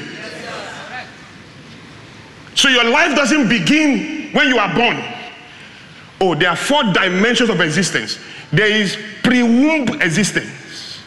So 2.56 2.70
your 2.70 2.86
life 2.86 3.16
doesn't 3.16 3.48
begin 3.48 4.32
when 4.32 4.48
you 4.48 4.58
are 4.58 4.74
born. 4.74 4.98
Oh, 6.20 6.34
there 6.34 6.50
are 6.50 6.56
four 6.56 6.82
dimensions 6.92 7.52
of 7.52 7.62
existence. 7.62 8.18
There 8.52 8.66
is 8.66 8.98
pre-womb 9.22 10.02
existence. 10.02 11.04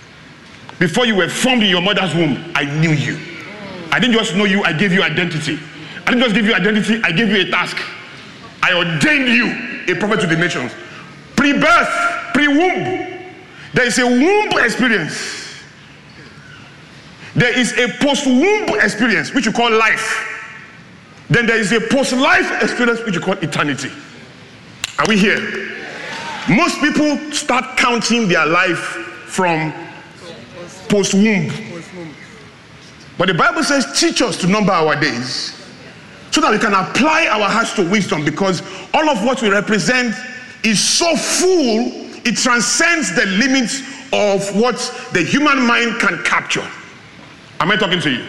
Before 0.79 1.07
you 1.07 1.16
were 1.16 1.29
formed 1.29 1.64
in 1.64 1.71
your 1.71 1.83
mother's 1.83 2.14
womb, 2.14 2.53
I 2.55 2.66
knew 2.79 2.93
you. 2.93 3.19
I 3.90 3.99
didn't 3.99 4.14
just 4.14 4.37
know 4.37 4.45
you, 4.45 4.62
I 4.62 4.75
gave 4.75 4.93
you 4.93 5.03
identity. 5.03 5.59
I 6.07 6.12
didn't 6.12 6.23
just 6.23 6.35
give 6.37 6.47
you 6.47 6.55
identity, 6.55 7.01
I 7.03 7.11
gave 7.11 7.31
you 7.31 7.40
a 7.40 7.51
task. 7.51 7.77
I 8.62 8.75
ordained 8.75 9.29
you 9.29 9.93
a 9.93 9.99
prophet 9.99 10.21
to 10.21 10.29
the 10.29 10.37
nations. 10.37 10.71
Pre-birth, 11.35 12.33
pre-womb. 12.33 13.33
There 13.75 13.87
is 13.87 13.99
a 13.99 14.07
womb 14.07 14.64
experience. 14.64 15.39
There 17.35 17.57
is 17.57 17.73
a 17.79 17.88
post 17.99 18.27
womb 18.27 18.69
experience, 18.81 19.33
which 19.33 19.47
you 19.47 19.53
call 19.53 19.71
life. 19.71 20.27
Then 21.29 21.47
there 21.47 21.59
is 21.59 21.73
a 21.73 21.81
post 21.81 22.12
life 22.12 22.62
experience, 22.62 23.01
which 23.05 23.14
you 23.14 23.21
call 23.21 23.35
eternity. 23.35 23.90
Are 24.99 25.07
we 25.07 25.16
here? 25.16 25.38
Most 26.49 26.81
people 26.81 27.16
start 27.33 27.77
counting 27.77 28.27
their 28.27 28.47
life 28.47 28.79
from 28.79 29.73
post 30.88 31.14
womb. 31.14 31.51
But 33.16 33.29
the 33.29 33.35
Bible 33.35 33.62
says, 33.62 34.01
teach 34.01 34.23
us 34.23 34.37
to 34.38 34.47
number 34.47 34.73
our 34.73 34.99
days 34.99 35.55
so 36.31 36.40
that 36.40 36.51
we 36.51 36.59
can 36.59 36.73
apply 36.73 37.27
our 37.27 37.49
hearts 37.49 37.75
to 37.75 37.88
wisdom 37.88 38.25
because 38.25 38.62
all 38.95 39.09
of 39.09 39.25
what 39.25 39.43
we 39.43 39.51
represent 39.51 40.14
is 40.64 40.83
so 40.83 41.14
full, 41.16 41.93
it 42.27 42.37
transcends 42.37 43.14
the 43.14 43.27
limits 43.27 43.81
of 44.12 44.57
what 44.57 44.77
the 45.12 45.23
human 45.23 45.64
mind 45.64 46.01
can 46.01 46.23
capture. 46.25 46.66
Am 47.61 47.70
I 47.70 47.77
talking 47.77 48.01
to 48.01 48.11
you? 48.11 48.27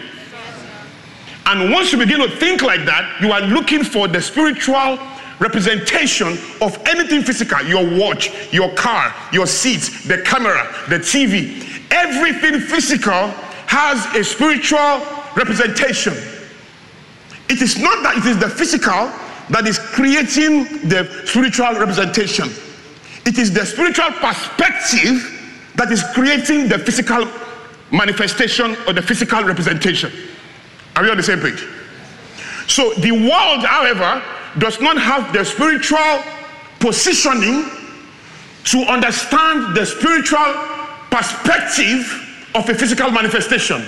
And 1.46 1.72
once 1.72 1.90
you 1.90 1.98
begin 1.98 2.20
to 2.20 2.28
think 2.36 2.62
like 2.62 2.84
that, 2.84 3.20
you 3.20 3.32
are 3.32 3.40
looking 3.40 3.82
for 3.82 4.06
the 4.06 4.20
spiritual 4.20 4.98
representation 5.40 6.38
of 6.60 6.78
anything 6.86 7.22
physical 7.22 7.60
your 7.62 7.84
watch, 7.98 8.30
your 8.52 8.72
car, 8.74 9.12
your 9.32 9.46
seat, 9.46 10.06
the 10.06 10.22
camera, 10.22 10.72
the 10.88 10.98
TV. 10.98 11.66
Everything 11.90 12.60
physical 12.60 13.28
has 13.66 14.04
a 14.14 14.22
spiritual 14.22 15.00
representation. 15.34 16.12
It 17.48 17.60
is 17.60 17.78
not 17.78 18.02
that 18.02 18.18
it 18.18 18.26
is 18.26 18.38
the 18.38 18.48
physical 18.48 19.10
that 19.50 19.66
is 19.66 19.78
creating 19.78 20.88
the 20.88 21.22
spiritual 21.24 21.72
representation, 21.72 22.48
it 23.26 23.38
is 23.38 23.52
the 23.52 23.66
spiritual 23.66 24.10
perspective 24.12 25.40
that 25.74 25.90
is 25.90 26.04
creating 26.14 26.68
the 26.68 26.78
physical 26.78 27.26
manifestation 27.92 28.76
or 28.86 28.92
the 28.92 29.02
physical 29.02 29.44
representation. 29.44 30.10
Are 30.96 31.02
we 31.02 31.10
on 31.10 31.16
the 31.16 31.22
same 31.22 31.40
page? 31.40 31.64
So 32.66 32.92
the 32.94 33.12
world, 33.12 33.64
however, 33.64 34.22
does 34.58 34.80
not 34.80 35.00
have 35.00 35.32
the 35.32 35.44
spiritual 35.44 36.22
positioning 36.80 37.70
to 38.64 38.78
understand 38.90 39.76
the 39.76 39.84
spiritual 39.84 40.54
perspective 41.10 42.50
of 42.54 42.68
a 42.68 42.74
physical 42.74 43.10
manifestation. 43.10 43.84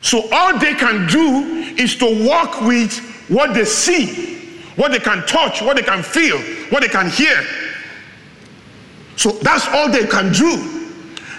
So 0.00 0.28
all 0.32 0.58
they 0.58 0.74
can 0.74 1.06
do 1.06 1.74
is 1.78 1.96
to 1.96 2.28
work 2.28 2.62
with 2.62 2.98
what 3.28 3.54
they 3.54 3.64
see, 3.64 4.48
what 4.76 4.92
they 4.92 4.98
can 4.98 5.24
touch, 5.26 5.60
what 5.62 5.76
they 5.76 5.82
can 5.82 6.02
feel, 6.02 6.38
what 6.70 6.82
they 6.82 6.88
can 6.88 7.10
hear. 7.10 7.42
So 9.16 9.32
that's 9.32 9.68
all 9.68 9.90
they 9.90 10.06
can 10.06 10.32
do. 10.32 10.79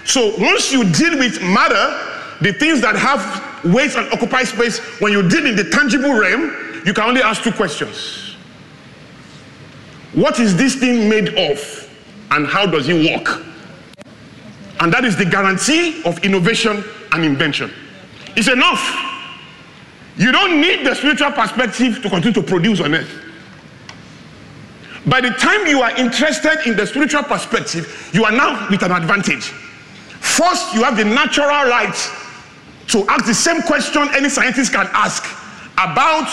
So 0.04 0.34
once 0.38 0.72
you 0.72 0.84
deal 0.92 1.18
with 1.18 1.40
matter, 1.42 2.08
the 2.40 2.52
things 2.52 2.80
that 2.80 2.96
have 2.96 3.64
weight 3.72 3.94
and 3.96 4.12
occupy 4.12 4.42
space, 4.44 4.78
when 5.00 5.12
you 5.12 5.28
deal 5.28 5.46
in 5.46 5.56
the 5.56 5.64
tangible 5.64 6.12
realm, 6.12 6.82
you 6.84 6.92
can 6.92 7.08
only 7.08 7.22
ask 7.22 7.42
two 7.42 7.52
questions. 7.52 8.36
What 10.14 10.40
is 10.40 10.56
this 10.56 10.74
thing 10.74 11.08
made 11.08 11.28
of? 11.38 11.88
And 12.30 12.46
how 12.46 12.66
does 12.66 12.88
it 12.88 13.10
work? 13.10 13.44
And 14.80 14.92
that 14.92 15.04
is 15.04 15.16
the 15.16 15.24
guarantee 15.24 16.02
of 16.04 16.18
innovation 16.24 16.82
and 17.12 17.24
invention. 17.24 17.72
It's 18.36 18.48
enough. 18.48 19.10
You 20.16 20.32
don't 20.32 20.60
need 20.60 20.84
the 20.84 20.94
spiritual 20.94 21.30
perspective 21.30 22.02
to 22.02 22.10
continue 22.10 22.32
to 22.32 22.42
produce 22.42 22.80
on 22.80 22.94
earth. 22.94 23.22
By 25.06 25.20
the 25.20 25.30
time 25.30 25.66
you 25.66 25.82
are 25.82 25.96
interested 25.96 26.66
in 26.66 26.76
the 26.76 26.86
spiritual 26.86 27.22
perspective, 27.22 28.10
you 28.12 28.24
are 28.24 28.32
now 28.32 28.68
with 28.70 28.82
an 28.82 28.92
advantage. 28.92 29.52
First, 30.22 30.72
you 30.72 30.84
have 30.84 30.96
the 30.96 31.04
natural 31.04 31.48
right 31.48 31.94
to 32.86 33.04
ask 33.08 33.26
the 33.26 33.34
same 33.34 33.60
question 33.62 34.08
any 34.14 34.28
scientist 34.28 34.72
can 34.72 34.86
ask 34.92 35.24
about 35.74 36.30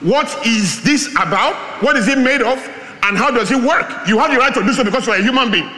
what 0.00 0.26
is 0.46 0.82
this 0.82 1.12
about, 1.12 1.54
what 1.82 1.96
is 1.96 2.08
it 2.08 2.18
made 2.18 2.40
of, 2.40 2.58
and 3.02 3.16
how 3.16 3.30
does 3.30 3.50
it 3.50 3.62
work. 3.62 4.08
You 4.08 4.18
have 4.18 4.32
the 4.32 4.38
right 4.38 4.54
to 4.54 4.62
do 4.64 4.72
so 4.72 4.82
because 4.82 5.06
you're 5.06 5.16
a 5.16 5.22
human 5.22 5.50
being. 5.50 5.68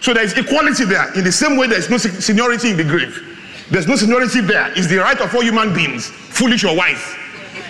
So 0.00 0.14
there 0.14 0.22
is 0.22 0.38
equality 0.38 0.84
there. 0.84 1.12
In 1.18 1.24
the 1.24 1.32
same 1.32 1.56
way, 1.56 1.66
there 1.66 1.78
is 1.78 1.90
no 1.90 1.98
seniority 1.98 2.70
in 2.70 2.76
the 2.76 2.84
grave. 2.84 3.66
There's 3.68 3.88
no 3.88 3.96
seniority 3.96 4.40
there. 4.40 4.72
It's 4.76 4.86
the 4.86 4.98
right 4.98 5.20
of 5.20 5.34
all 5.34 5.42
human 5.42 5.74
beings, 5.74 6.06
foolish 6.06 6.62
or 6.64 6.76
wise. 6.76 7.02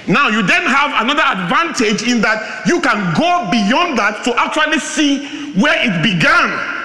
Now, 0.06 0.28
you 0.28 0.42
then 0.42 0.62
have 0.66 1.02
another 1.02 1.24
advantage 1.24 2.02
in 2.02 2.20
that 2.20 2.64
you 2.66 2.80
can 2.80 3.14
go 3.16 3.50
beyond 3.50 3.98
that 3.98 4.24
to 4.24 4.38
actually 4.38 4.78
see 4.78 5.26
where 5.58 5.76
it 5.80 6.02
began 6.02 6.77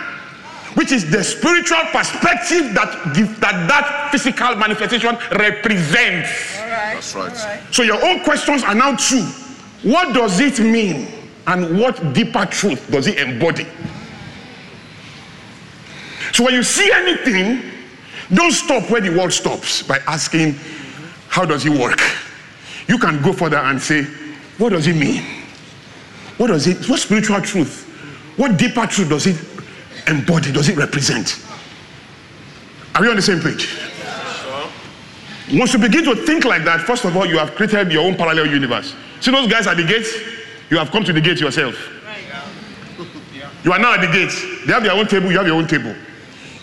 which 0.75 0.91
is 0.91 1.09
the 1.09 1.23
spiritual 1.23 1.81
perspective 1.91 2.73
that 2.73 3.13
that, 3.39 3.67
that 3.67 4.09
physical 4.11 4.55
manifestation 4.55 5.15
represents. 5.31 6.57
That's 6.57 7.15
right. 7.15 7.61
So 7.71 7.83
your 7.83 8.03
own 8.03 8.23
questions 8.23 8.63
are 8.63 8.75
now 8.75 8.95
two. 8.95 9.23
What 9.83 10.13
does 10.13 10.39
it 10.39 10.59
mean? 10.59 11.07
And 11.45 11.79
what 11.79 12.13
deeper 12.13 12.45
truth 12.45 12.89
does 12.89 13.07
it 13.07 13.17
embody? 13.19 13.67
So 16.31 16.45
when 16.45 16.53
you 16.53 16.63
see 16.63 16.89
anything, 16.91 17.71
don't 18.33 18.51
stop 18.51 18.89
where 18.89 19.01
the 19.01 19.09
world 19.09 19.33
stops 19.33 19.83
by 19.83 19.99
asking, 20.07 20.55
how 21.27 21.45
does 21.45 21.65
it 21.65 21.77
work? 21.77 21.99
You 22.87 22.97
can 22.97 23.21
go 23.21 23.33
further 23.33 23.57
and 23.57 23.79
say, 23.81 24.03
what 24.57 24.69
does 24.69 24.87
it 24.87 24.95
mean? 24.95 25.23
What 26.37 26.47
does 26.47 26.65
it, 26.65 26.89
what 26.89 26.99
spiritual 26.99 27.41
truth? 27.41 27.83
What 28.37 28.57
deeper 28.57 28.87
truth 28.87 29.09
does 29.09 29.27
it 29.27 29.52
embody, 30.07 30.51
does 30.51 30.69
it 30.69 30.77
represent? 30.77 31.43
Are 32.95 33.01
we 33.01 33.09
on 33.09 33.15
the 33.15 33.21
same 33.21 33.39
page? 33.39 33.79
Once 35.51 35.73
you 35.73 35.79
begin 35.79 36.03
to 36.05 36.15
think 36.15 36.45
like 36.45 36.63
that, 36.63 36.81
first 36.81 37.05
of 37.05 37.15
all, 37.15 37.25
you 37.25 37.37
have 37.37 37.53
created 37.55 37.91
your 37.91 38.05
own 38.05 38.15
parallel 38.15 38.47
universe. 38.47 38.95
See 39.19 39.31
those 39.31 39.47
guys 39.47 39.67
at 39.67 39.77
the 39.77 39.83
gate? 39.83 40.07
You 40.69 40.77
have 40.77 40.89
come 40.91 41.03
to 41.03 41.13
the 41.13 41.21
gate 41.21 41.39
yourself. 41.39 41.75
You 43.63 43.71
are 43.71 43.79
now 43.79 43.93
at 43.93 44.01
the 44.01 44.07
gate. 44.07 44.65
They 44.67 44.73
have 44.73 44.83
their 44.83 44.91
own 44.91 45.07
table, 45.07 45.31
you 45.31 45.37
have 45.37 45.47
your 45.47 45.55
own 45.55 45.67
table. 45.67 45.95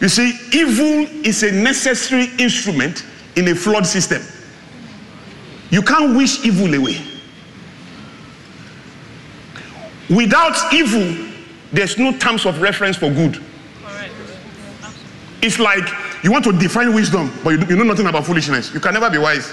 You 0.00 0.08
see, 0.10 0.38
evil 0.52 1.06
is 1.24 1.42
a 1.42 1.50
necessary 1.50 2.26
instrument 2.38 3.04
in 3.36 3.48
a 3.48 3.54
flawed 3.54 3.86
system. 3.86 4.22
You 5.70 5.80
can't 5.80 6.14
wish 6.14 6.44
evil 6.44 6.74
away. 6.74 7.00
Without 10.10 10.74
evil, 10.74 11.29
there's 11.72 11.98
no 11.98 12.16
terms 12.16 12.46
of 12.46 12.60
reference 12.60 12.96
for 12.96 13.10
good. 13.10 13.42
It's 15.42 15.58
like 15.58 15.88
you 16.22 16.30
want 16.30 16.44
to 16.44 16.52
define 16.52 16.94
wisdom, 16.94 17.32
but 17.42 17.68
you, 17.68 17.76
know 17.76 17.84
nothing 17.84 18.06
about 18.06 18.26
foolishness. 18.26 18.74
You 18.74 18.80
can 18.80 18.92
never 18.92 19.08
be 19.08 19.18
wise. 19.18 19.52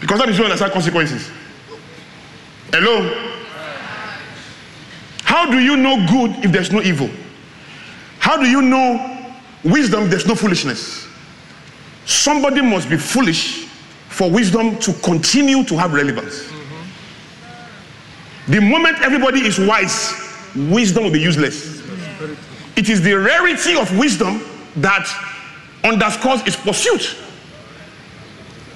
Because 0.00 0.18
that 0.20 0.28
is 0.28 0.38
you 0.38 0.44
understand 0.44 0.72
consequences. 0.72 1.30
Hello? 2.72 3.30
How 5.24 5.50
do 5.50 5.58
you 5.58 5.76
know 5.76 6.06
good 6.08 6.44
if 6.44 6.52
there's 6.52 6.70
no 6.70 6.80
evil? 6.82 7.10
How 8.18 8.36
do 8.36 8.46
you 8.48 8.62
know 8.62 9.32
wisdom 9.64 10.04
if 10.04 10.10
there's 10.10 10.26
no 10.26 10.34
foolishness? 10.34 11.06
Somebody 12.06 12.62
must 12.62 12.88
be 12.88 12.96
foolish 12.96 13.66
for 14.08 14.30
wisdom 14.30 14.78
to 14.78 14.92
continue 14.94 15.64
to 15.64 15.76
have 15.76 15.92
relevance. 15.92 16.50
The 18.48 18.60
moment 18.60 19.00
everybody 19.00 19.40
is 19.46 19.58
wise, 19.58 20.29
wisdom 20.54 21.04
will 21.04 21.12
be 21.12 21.20
useless. 21.20 21.80
It 22.76 22.88
is 22.88 23.02
the 23.02 23.14
rarity 23.14 23.76
of 23.76 23.96
wisdom 23.98 24.42
that 24.76 25.06
underscores 25.84 26.42
its 26.46 26.56
pursuit. 26.56 27.16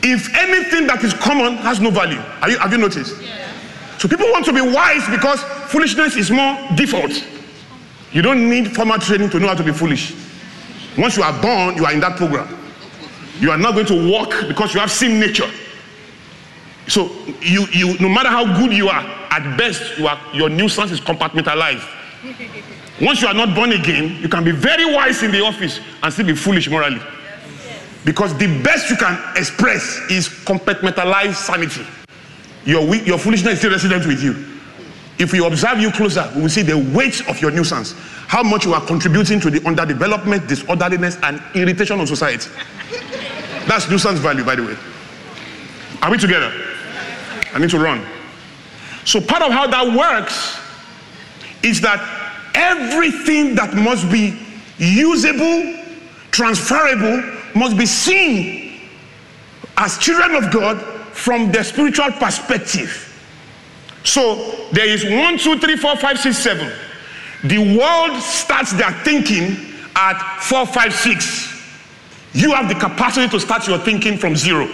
If 0.03 0.35
anything 0.35 0.87
that 0.87 1.03
is 1.03 1.15
common 1.15 1.57
has 1.59 1.81
no 1.81 1.91
value, 1.91 2.21
you, 2.49 2.59
have 2.59 2.73
you 2.73 2.79
noticed? 2.79 3.17
So 3.99 4.09
people 4.09 4.27
want 4.33 4.45
to 4.45 4.53
be 4.53 4.61
wise 4.61 5.09
because 5.09 5.41
foolishness 5.71 6.17
is 6.17 6.31
more 6.31 6.59
default. 6.75 7.25
You 8.13 8.23
don't 8.23 8.49
need 8.49 8.75
formal 8.75 8.99
training 8.99 9.31
to 9.31 9.41
know 9.41 9.49
how 9.49 9.55
to 9.55 9.65
be 9.65 9.73
foolish. 9.73 10.15
Once 10.99 11.17
you 11.17 11.23
are 11.23 11.33
born, 11.43 11.77
you 11.77 11.87
are 11.87 11.93
in 11.93 12.01
that 12.01 12.17
program. 12.17 12.47
You 13.41 13.51
are 13.51 13.59
not 13.59 13.75
going 13.75 13.87
to 13.87 14.11
walk 14.11 14.35
because 14.47 14.75
you 14.75 14.81
have 14.81 14.91
sin 14.91 15.19
nature. 15.19 15.51
So 16.89 17.11
you, 17.41 17.67
you, 17.73 17.99
no 17.99 18.09
matter 18.09 18.29
how 18.29 18.45
good 18.59 18.73
you 18.73 18.89
are, 18.89 19.03
at 19.31 19.57
best, 19.57 19.99
you 19.99 20.07
are, 20.07 20.21
your 20.33 20.49
nuisance 20.49 20.91
is 20.91 21.01
compartmentalized. 21.01 21.89
Once 23.01 23.21
you 23.21 23.27
are 23.27 23.35
not 23.35 23.55
born 23.55 23.73
again, 23.73 24.21
you 24.21 24.29
can 24.29 24.45
be 24.45 24.53
very 24.53 24.95
wise 24.95 25.23
in 25.23 25.33
the 25.33 25.41
office 25.41 25.81
and 26.03 26.13
still 26.13 26.27
be 26.27 26.35
foolish 26.35 26.69
morally. 26.69 27.01
Because 28.05 28.37
the 28.37 28.47
best 28.63 28.91
you 28.91 28.97
can 28.97 29.19
express 29.37 30.01
is 30.11 30.29
compartmentalized 30.29 31.35
sanity. 31.35 31.85
Your, 32.65 32.95
your 32.97 33.19
foolishness 33.19 33.55
is 33.55 33.59
still 33.59 33.71
resident 33.73 34.07
with 34.07 34.23
you. 34.23 34.45
If 35.19 35.33
we 35.33 35.45
observe 35.45 35.79
you 35.79 35.91
closer, 35.91 36.31
we 36.35 36.43
will 36.43 36.49
see 36.49 36.63
the 36.63 36.77
weight 36.95 37.27
of 37.29 37.41
your 37.41 37.51
nuisance, 37.51 37.95
how 38.27 38.43
much 38.43 38.65
you 38.65 38.75
are 38.75 38.85
contributing 38.85 39.41
to 39.41 39.51
the 39.51 39.61
underdevelopment, 39.61 40.47
disorderliness, 40.49 41.19
and 41.23 41.43
irritation 41.55 42.01
of 42.01 42.09
society. 42.09 42.51
That's 43.67 43.89
nuisance 43.89 44.19
value, 44.19 44.45
by 44.45 44.57
the 44.57 44.65
way. 44.65 44.77
Are 46.03 46.11
we 46.11 46.19
together? 46.19 46.53
I 47.55 47.59
need 47.59 47.71
to 47.71 47.79
run. 47.79 48.05
So, 49.05 49.21
part 49.21 49.43
of 49.43 49.53
how 49.53 49.67
that 49.69 49.97
works 49.97 50.59
is 51.63 51.81
that 51.81 52.01
everything 52.55 53.55
that 53.55 53.75
must 53.75 54.11
be 54.11 54.39
usable, 54.79 55.83
transferable, 56.31 57.23
must 57.55 57.77
be 57.77 57.87
seen 57.87 58.81
as 59.77 59.99
children 59.99 60.35
of 60.35 60.53
God 60.53 60.81
from 61.15 61.53
the 61.53 61.63
spiritual 61.63 62.11
perspective. 62.13 63.11
So 64.05 64.69
there 64.73 64.87
is 64.87 65.05
one, 65.05 65.39
two, 65.39 65.59
three, 65.59 65.77
four, 65.77 65.97
five, 65.97 66.19
six, 66.19 66.39
seven. 66.39 66.71
The 67.45 67.59
world 67.59 68.23
starts 68.23 68.73
their 68.73 68.93
thinking 69.03 69.75
at 69.97 70.41
four, 70.43 70.67
five, 70.67 70.93
six. 70.93 71.51
You 72.33 72.53
have 72.53 72.69
the 72.69 72.75
capacity 72.75 73.29
to 73.29 73.41
start 73.41 73.67
your 73.67 73.79
thinking 73.79 74.19
from 74.19 74.37
zero. 74.37 74.69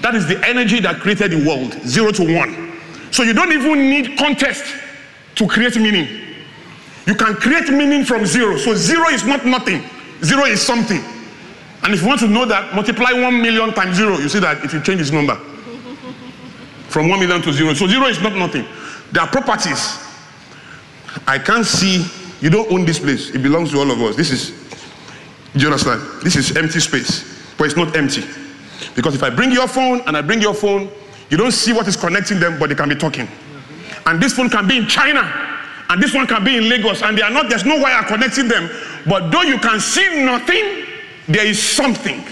That 0.00 0.14
is 0.14 0.26
the 0.26 0.44
energy 0.46 0.80
that 0.80 1.00
created 1.00 1.30
the 1.30 1.46
world, 1.46 1.72
zero 1.86 2.10
to 2.12 2.36
one. 2.36 2.72
So 3.10 3.22
you 3.22 3.32
don't 3.32 3.52
even 3.52 3.90
need 3.90 4.16
contest 4.18 4.64
to 5.36 5.46
create 5.46 5.76
meaning. 5.76 6.08
You 7.06 7.14
can 7.14 7.34
create 7.34 7.68
meaning 7.70 8.04
from 8.04 8.24
zero. 8.24 8.56
So 8.56 8.74
zero 8.74 9.08
is 9.08 9.24
not 9.24 9.44
nothing, 9.44 9.82
zero 10.22 10.44
is 10.44 10.62
something. 10.62 11.02
And 11.82 11.94
if 11.94 12.02
you 12.02 12.08
want 12.08 12.20
to 12.20 12.28
know 12.28 12.44
that, 12.44 12.74
multiply 12.74 13.12
one 13.12 13.40
million 13.40 13.72
times 13.72 13.96
zero, 13.96 14.18
you 14.18 14.28
see 14.28 14.38
that 14.40 14.64
if 14.64 14.72
you 14.72 14.80
change 14.82 14.98
this 14.98 15.10
number 15.10 15.34
from 16.88 17.08
one 17.08 17.20
million 17.20 17.40
to 17.42 17.52
zero. 17.52 17.74
So 17.74 17.86
zero 17.86 18.06
is 18.06 18.20
not 18.20 18.34
nothing. 18.34 18.66
There 19.12 19.22
are 19.22 19.28
properties. 19.28 19.98
I 21.26 21.38
can't 21.38 21.66
see, 21.66 22.06
you 22.40 22.50
don't 22.50 22.70
own 22.70 22.84
this 22.84 22.98
place, 22.98 23.34
it 23.34 23.42
belongs 23.42 23.70
to 23.72 23.78
all 23.78 23.90
of 23.90 24.00
us. 24.02 24.16
This 24.16 24.30
is, 24.30 24.50
do 25.54 25.60
you 25.60 25.66
understand? 25.66 26.00
This 26.22 26.36
is 26.36 26.56
empty 26.56 26.80
space, 26.80 27.52
but 27.56 27.64
it's 27.64 27.76
not 27.76 27.96
empty. 27.96 28.22
Because 28.94 29.14
if 29.14 29.22
I 29.22 29.30
bring 29.30 29.52
your 29.52 29.68
phone 29.68 30.00
and 30.06 30.16
I 30.16 30.22
bring 30.22 30.40
your 30.40 30.54
phone, 30.54 30.90
you 31.30 31.36
don't 31.36 31.52
see 31.52 31.72
what 31.72 31.86
is 31.86 31.96
connecting 31.96 32.40
them, 32.40 32.58
but 32.58 32.68
they 32.68 32.74
can 32.74 32.88
be 32.88 32.94
talking. 32.94 33.28
And 34.06 34.20
this 34.20 34.34
phone 34.34 34.50
can 34.50 34.66
be 34.66 34.76
in 34.76 34.86
China, 34.86 35.20
and 35.88 36.02
this 36.02 36.14
one 36.14 36.26
can 36.26 36.44
be 36.44 36.56
in 36.56 36.68
Lagos, 36.68 37.02
and 37.02 37.16
they 37.16 37.22
are 37.22 37.30
not, 37.30 37.48
there's 37.48 37.64
no 37.64 37.80
wire 37.80 38.02
connecting 38.04 38.48
them. 38.48 38.68
But 39.06 39.30
though 39.30 39.42
you 39.42 39.58
can 39.58 39.80
see 39.80 40.24
nothing, 40.24 40.86
there 41.28 41.46
is 41.46 41.62
something. 41.62 42.24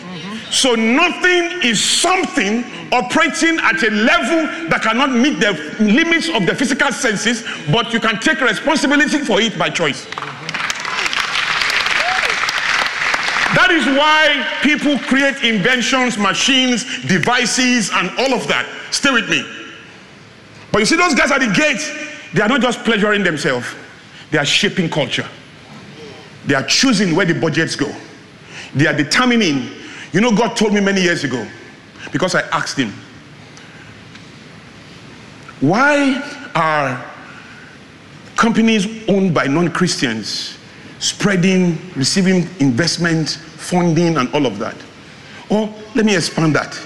So 0.51 0.75
nothing 0.75 1.61
is 1.63 1.83
something 1.83 2.65
operating 2.91 3.59
at 3.61 3.83
a 3.83 3.91
level 3.91 4.69
that 4.71 4.81
cannot 4.83 5.11
meet 5.11 5.39
the 5.41 5.53
limits 5.79 6.29
of 6.31 6.47
the 6.47 6.55
physical 6.55 6.91
senses, 6.91 7.45
but 7.71 7.93
you 7.93 8.01
can 8.01 8.19
take 8.19 8.41
responsibility 8.41 9.19
for 9.19 9.41
it 9.41 9.59
by 9.59 9.69
choice. 9.71 10.07
That 13.55 13.71
is 13.71 13.87
why 13.87 14.47
people 14.63 14.99
create 14.99 15.43
inventions, 15.43 16.19
machines, 16.19 16.85
devices, 17.07 17.91
and 17.93 18.11
all 18.19 18.35
of 18.35 18.47
that. 18.49 18.67
Stay 18.91 19.11
with 19.11 19.29
me. 19.31 19.43
But 20.71 20.81
you 20.81 20.87
see, 20.87 20.97
those 20.97 21.15
guys 21.15 21.31
at 21.31 21.41
the 21.41 21.53
gate, 21.53 21.81
they 22.35 22.43
are 22.43 22.49
not 22.49 22.61
just 22.61 22.85
pleasuring 22.85 23.25
themselves, 23.25 23.67
they 24.31 24.37
are 24.39 24.45
shaping 24.45 24.91
culture. 24.91 25.27
They 26.45 26.55
are 26.55 26.63
choosing 26.63 27.15
where 27.17 27.25
the 27.25 27.35
budgets 27.35 27.75
go. 27.75 27.91
They 28.75 28.87
are 28.87 28.95
determining. 28.95 29.71
You 30.13 30.21
know, 30.21 30.35
God 30.35 30.55
told 30.57 30.75
me 30.75 30.81
many 30.81 31.01
years 31.01 31.25
ago, 31.25 31.47
because 32.13 32.35
I 32.35 32.43
asked 32.49 32.77
Him, 32.77 32.93
why 35.61 36.51
are 36.55 37.05
companies 38.37 39.09
owned 39.09 39.35
by 39.35 39.47
non 39.47 39.71
Christians 39.71 40.58
spreading, 40.99 41.79
receiving 41.95 42.49
investment, 42.61 43.31
funding, 43.31 44.17
and 44.17 44.33
all 44.35 44.47
of 44.47 44.59
that? 44.59 44.77
Or 45.51 45.73
let 45.95 46.05
me 46.05 46.17
expand 46.17 46.55
that. 46.57 46.79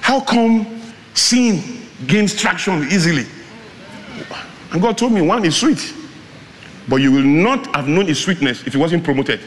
How 0.00 0.20
come 0.20 0.82
sin 1.14 1.80
gains 2.06 2.34
traction 2.34 2.82
easily? 2.84 3.26
And 4.72 4.80
God 4.80 4.98
told 4.98 5.12
me 5.12 5.20
one 5.22 5.44
is 5.44 5.56
sweet, 5.56 5.94
but 6.88 6.96
you 6.96 7.12
will 7.12 7.22
not 7.22 7.74
have 7.76 7.88
known 7.88 8.08
its 8.08 8.20
sweetness 8.20 8.66
if 8.66 8.74
it 8.74 8.78
wasn't 8.78 9.04
promoted. 9.04 9.40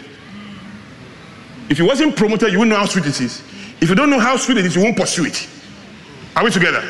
If 1.69 1.79
it 1.79 1.83
wasn't 1.83 2.15
promoted, 2.15 2.51
you 2.51 2.59
wouldn't 2.59 2.75
know 2.75 2.79
how 2.79 2.85
sweet 2.85 3.07
it 3.07 3.19
is. 3.19 3.41
If 3.81 3.89
you 3.89 3.95
don't 3.95 4.09
know 4.09 4.19
how 4.19 4.37
sweet 4.37 4.59
it 4.59 4.65
is, 4.65 4.75
you 4.75 4.83
won't 4.83 4.97
pursue 4.97 5.25
it. 5.25 5.47
Are 6.35 6.43
we 6.43 6.51
together? 6.51 6.83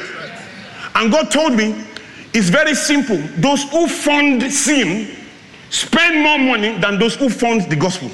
And 0.96 1.12
God 1.12 1.32
told 1.32 1.54
me 1.54 1.84
it's 2.34 2.50
very 2.50 2.76
simple. 2.76 3.18
Those 3.38 3.64
who 3.72 3.88
fund 3.88 4.44
sin 4.52 5.16
spend 5.76 6.24
more 6.24 6.38
money 6.38 6.78
than 6.80 6.98
those 6.98 7.16
who 7.16 7.30
fund 7.30 7.70
the 7.70 7.76
gospel. 7.76 8.10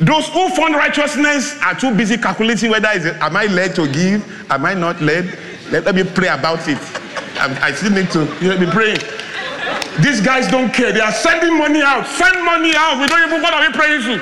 Those 0.00 0.26
who 0.28 0.48
fund 0.50 0.74
righteousness 0.74 1.56
are 1.62 1.74
too 1.78 1.94
busy 1.94 2.16
calculating 2.16 2.70
whether 2.70 2.88
is 2.90 3.04
it, 3.04 3.14
am 3.22 3.36
I 3.36 3.46
led 3.46 3.76
to 3.76 3.86
give? 3.86 4.50
Am 4.50 4.64
I 4.66 4.74
not 4.74 5.00
led? 5.00 5.38
Let, 5.70 5.84
let 5.84 5.94
me 5.94 6.02
pray 6.02 6.28
about 6.28 6.66
it. 6.66 6.78
I, 7.38 7.68
I 7.68 7.72
still 7.72 7.92
need 7.92 8.10
to 8.10 8.24
let 8.42 8.58
me 8.60 8.66
pray. 8.66 8.96
These 10.02 10.20
guys 10.20 10.50
don't 10.50 10.72
care. 10.74 10.92
They 10.92 11.00
are 11.00 11.12
sending 11.12 11.56
money 11.56 11.82
out. 11.82 12.06
Send 12.06 12.44
money 12.44 12.72
out. 12.74 13.00
We 13.00 13.06
don't 13.06 13.26
even 13.28 13.40
what 13.42 13.54
are 13.54 13.60
we 13.60 13.72
praying 13.72 14.02
to? 14.02 14.14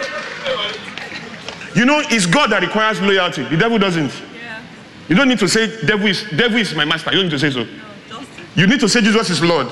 You 1.75 1.87
know, 1.87 2.03
it's 2.11 2.27
God 2.27 2.51
that 2.51 2.61
requires 2.62 3.01
loyalty. 3.01 3.45
The 3.45 3.57
devil 3.57 3.79
doesn't. 3.79 4.12
Yeah. 4.35 4.61
You 5.09 5.14
don't 5.14 5.29
need 5.29 5.38
to 5.38 5.49
say 5.49 5.81
devil 5.87 6.09
is 6.09 6.25
devil 6.37 6.59
is 6.59 6.75
my 6.75 6.85
master. 6.85 7.11
You 7.12 7.23
don't 7.23 7.27
need 7.27 7.38
to 7.38 7.38
say 7.38 7.51
so. 7.51 7.64
No, 8.11 8.21
You 8.55 8.66
need 8.66 8.81
to 8.81 8.88
say 8.88 9.01
Jesus 9.01 9.31
is 9.31 9.43
Lord. 9.43 9.69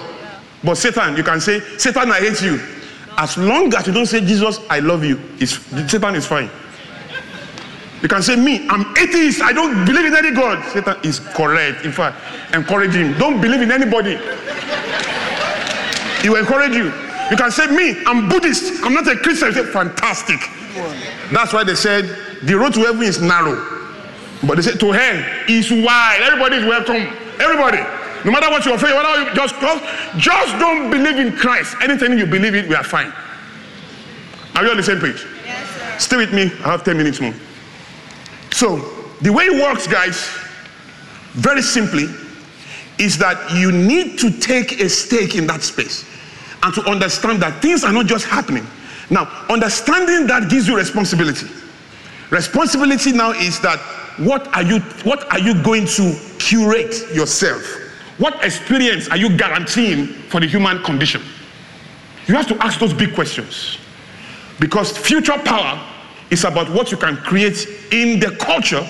But 0.63 0.77
Satan, 0.77 1.17
you 1.17 1.23
can 1.23 1.41
say, 1.41 1.61
Satan, 1.79 2.11
I 2.11 2.19
hate 2.21 2.43
you. 2.43 2.61
As 3.17 3.37
long 3.37 3.73
as 3.75 3.87
you 3.87 3.93
don't 3.93 4.07
say 4.07 4.21
Jesus, 4.21 4.61
I 4.71 4.81
love 4.81 5.05
you, 5.05 5.21
Satan 5.45 6.15
is 6.15 6.27
fine. 6.27 6.51
You 8.03 8.09
can 8.09 8.23
say, 8.23 8.37
Me, 8.37 8.67
I'm 8.69 8.97
atheist, 8.97 9.43
I 9.43 9.53
don't 9.53 9.85
believe 9.85 10.07
in 10.07 10.15
any 10.15 10.31
God. 10.31 10.65
Satan 10.71 10.97
is 11.03 11.19
correct. 11.19 11.85
In 11.85 11.91
fact, 11.91 12.17
encourage 12.55 12.95
him. 12.95 13.19
Don't 13.19 13.41
believe 13.41 13.61
in 13.61 13.73
anybody. 13.73 14.17
He 16.23 16.29
will 16.29 16.37
encourage 16.37 16.75
you. 16.75 16.93
You 17.31 17.37
can 17.37 17.51
say, 17.51 17.67
Me, 17.67 18.01
I'm 18.07 18.29
Buddhist, 18.29 18.85
I'm 18.85 18.95
not 18.95 19.09
a 19.09 19.17
Christian. 19.17 19.53
Say, 19.53 19.65
Fantastic. 19.65 20.39
That's 21.33 21.53
why 21.53 21.65
they 21.65 21.75
said 21.75 22.05
the 22.43 22.55
road 22.57 22.75
to 22.75 22.81
heaven 22.81 23.03
is 23.03 23.21
narrow. 23.21 23.57
But 24.47 24.57
they 24.57 24.63
said 24.63 24.79
to 24.79 24.93
hell 24.93 25.45
is 25.49 25.71
wide. 25.73 26.21
Everybody 26.23 26.57
is 26.59 26.65
welcome. 26.65 27.17
Everybody. 27.41 27.98
No 28.25 28.33
matter 28.33 28.51
what 28.51 28.65
you're 28.65 28.79
faith, 28.79 28.95
whether 28.95 29.23
you 29.23 29.35
just, 29.35 29.55
just 29.61 29.85
just 30.17 30.59
don't 30.59 30.91
believe 30.91 31.17
in 31.17 31.37
Christ. 31.37 31.77
Anything 31.83 32.19
you 32.19 32.27
believe 32.27 32.55
in, 32.55 32.69
we 32.69 32.75
are 32.75 32.85
fine. 32.85 33.13
Are 34.57 34.65
you 34.65 34.71
on 34.71 34.77
the 34.77 34.83
same 34.83 35.01
page? 35.01 35.25
yes, 35.45 35.69
sir. 35.71 35.99
Stay 35.99 36.17
with 36.17 36.33
me. 36.33 36.45
I 36.65 36.73
have 36.73 36.85
10 36.85 36.97
minutes 36.97 37.21
more. 37.21 37.35
So, 38.51 38.79
the 39.21 39.33
way 39.33 39.45
it 39.45 39.63
works, 39.63 39.87
guys, 39.87 40.29
very 41.33 41.63
simply, 41.63 42.07
is 42.99 43.17
that 43.19 43.53
you 43.55 43.71
need 43.71 44.19
to 44.19 44.31
take 44.31 44.81
a 44.81 44.89
stake 44.89 45.37
in 45.37 45.47
that 45.47 45.63
space 45.63 46.05
and 46.63 46.75
to 46.75 46.83
understand 46.91 47.41
that 47.43 47.63
things 47.63 47.85
are 47.85 47.93
not 47.93 48.07
just 48.07 48.27
happening. 48.27 48.67
Now, 49.11 49.25
understanding 49.49 50.27
that 50.27 50.51
gives 50.51 50.67
you 50.67 50.77
responsibility. 50.77 51.47
Responsibility 52.31 53.13
now 53.13 53.31
is 53.31 53.61
that 53.61 53.79
what 54.19 54.49
are 54.55 54.63
you 54.63 54.81
what 55.05 55.31
are 55.33 55.39
you 55.39 55.63
going 55.63 55.87
to 55.87 56.19
curate 56.39 57.15
yourself? 57.15 57.63
What 58.19 58.45
experience 58.45 59.09
are 59.09 59.17
you 59.17 59.37
guaranteeing 59.37 60.07
for 60.07 60.41
the 60.41 60.47
human 60.47 60.83
condition? 60.83 61.23
You 62.27 62.35
have 62.35 62.49
to 62.49 62.57
ask 62.65 62.79
those 62.79 62.93
big 62.93 63.15
questions. 63.15 63.79
Because 64.61 64.97
future 64.97 65.39
power 65.39 65.81
is 66.31 66.45
about 66.45 66.69
what 66.71 66.91
you 66.91 66.99
can 66.99 67.17
create 67.17 67.67
in 67.93 68.21
the 68.21 68.37
culture 68.41 68.87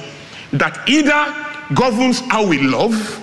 that 0.53 0.89
either 0.89 1.75
governs 1.75 2.21
how 2.31 2.47
we 2.47 2.59
love, 2.59 3.23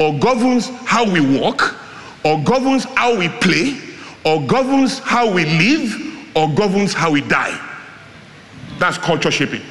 or 0.00 0.18
governs 0.18 0.68
how 0.86 1.04
we 1.08 1.38
walk, 1.38 1.76
or 2.24 2.42
governs 2.42 2.84
how 2.96 3.16
we 3.16 3.28
play, 3.28 3.78
or 4.24 4.44
governs 4.46 5.00
how 5.00 5.30
we 5.30 5.44
live, 5.44 5.94
or 6.34 6.48
governs 6.54 6.94
how 6.94 7.10
we 7.10 7.20
die. 7.20 7.60
That's 8.78 8.96
culture 8.96 9.30
shaping. 9.30 9.62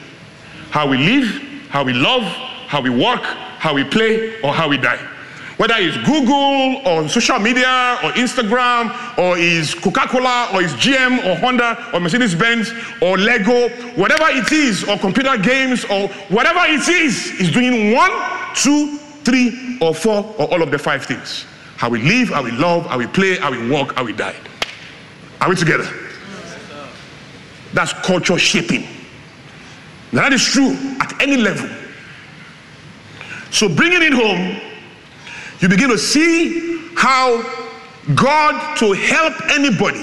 How 0.70 0.88
we 0.88 0.98
live, 0.98 1.26
how 1.70 1.84
we 1.84 1.94
love, 1.94 2.22
how 2.68 2.82
we 2.82 2.92
work, 2.92 3.24
how 3.24 3.74
we 3.74 3.84
play, 3.84 4.40
or 4.42 4.54
how 4.54 4.70
we 4.70 4.78
die. 4.78 5.00
Whether 5.62 5.76
it's 5.78 5.96
Google 5.98 6.82
or 6.88 7.08
social 7.08 7.38
media 7.38 8.00
or 8.04 8.10
Instagram 8.14 8.90
or 9.16 9.38
is 9.38 9.76
Coca-Cola 9.76 10.50
or 10.56 10.64
is 10.64 10.74
GM 10.74 11.24
or 11.24 11.36
Honda 11.36 11.78
or 11.94 12.00
Mercedes-Benz 12.00 12.74
or 13.00 13.16
Lego, 13.16 13.70
whatever 13.94 14.26
it 14.30 14.52
is, 14.52 14.84
or 14.86 14.98
computer 14.98 15.38
games 15.38 15.86
or 15.86 16.08
whatever 16.30 16.62
it 16.62 16.90
is, 16.90 17.40
is 17.40 17.52
doing 17.52 17.94
one, 17.94 18.10
two, 18.56 18.98
three, 19.24 19.78
or 19.80 19.94
four, 19.94 20.34
or 20.40 20.52
all 20.52 20.64
of 20.64 20.72
the 20.72 20.80
five 20.80 21.06
things. 21.06 21.46
How 21.78 21.90
we 21.92 22.02
live, 22.02 22.30
how 22.30 22.42
we 22.42 22.50
love, 22.54 22.88
how 22.88 22.98
we 22.98 23.06
play, 23.06 23.38
how 23.38 23.52
we 23.52 23.70
walk, 23.70 23.94
how 23.94 24.04
we 24.04 24.14
die. 24.14 24.36
Are 25.42 25.50
we 25.50 25.56
together? 25.56 25.88
That's 27.74 27.94
culture 27.94 28.40
shaping. 28.40 28.88
Now 30.12 30.24
that 30.24 30.34
is 30.34 30.44
true 30.44 30.76
at 31.00 31.22
any 31.22 31.38
level. 31.38 31.70
So 33.52 33.70
bringing 33.70 34.02
it 34.02 34.14
home, 34.14 34.71
you 35.62 35.70
begin 35.70 35.90
to 35.90 35.98
see 35.98 36.92
how 36.96 37.42
God 38.16 38.78
to 38.78 38.94
help 38.94 39.34
anybody. 39.52 40.02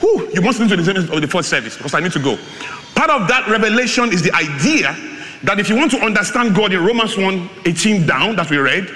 Whew, 0.00 0.30
you 0.32 0.40
must 0.40 0.58
listen 0.58 0.68
to 0.68 0.76
the 0.76 0.84
sentence 0.84 1.10
of 1.10 1.20
the 1.20 1.28
first 1.28 1.48
service 1.48 1.76
because 1.76 1.94
I 1.94 2.00
need 2.00 2.12
to 2.12 2.18
go. 2.18 2.38
Part 2.94 3.10
of 3.10 3.28
that 3.28 3.48
revelation 3.48 4.12
is 4.12 4.22
the 4.22 4.34
idea 4.34 4.96
that 5.44 5.58
if 5.58 5.68
you 5.68 5.76
want 5.76 5.90
to 5.92 5.98
understand 5.98 6.54
God 6.54 6.72
in 6.72 6.84
Romans 6.84 7.16
1 7.16 7.48
18 7.66 8.06
down, 8.06 8.36
that 8.36 8.50
we 8.50 8.58
read, 8.58 8.90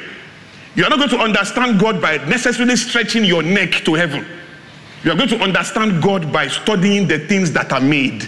you 0.75 0.85
are 0.85 0.91
not 0.91 0.99
going 0.99 1.11
to 1.11 1.19
understand 1.19 1.79
God 1.79 2.03
by 2.03 2.17
necessarily 2.27 2.77
stretching 2.77 3.25
your 3.25 3.43
neck 3.43 3.85
to 3.85 3.95
heaven. 3.95 4.27
You 5.05 5.13
are 5.13 5.17
going 5.17 5.29
to 5.29 5.39
understand 5.39 6.03
God 6.03 6.33
by 6.33 6.49
studying 6.49 7.07
the 7.07 7.19
things 7.21 7.53
that 7.53 7.73
are 7.73 7.81
made. 7.81 8.25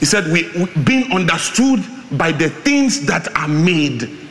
He 0.00 0.06
said, 0.06 0.32
we, 0.32 0.50
we 0.52 0.82
being 0.82 1.12
understood 1.12 1.84
by 2.12 2.32
the 2.32 2.50
things 2.50 3.06
that 3.06 3.34
are 3.36 3.46
made. 3.46 4.21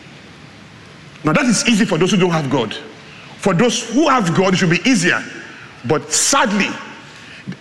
Now 1.23 1.33
that 1.33 1.45
is 1.45 1.67
easy 1.67 1.85
for 1.85 1.97
those 1.97 2.11
who 2.11 2.17
don't 2.17 2.31
have 2.31 2.49
God. 2.49 2.73
For 3.37 3.53
those 3.53 3.89
who 3.89 4.07
have 4.07 4.35
God, 4.35 4.53
it 4.53 4.57
should 4.57 4.69
be 4.69 4.81
easier. 4.89 5.23
But 5.85 6.11
sadly, 6.11 6.69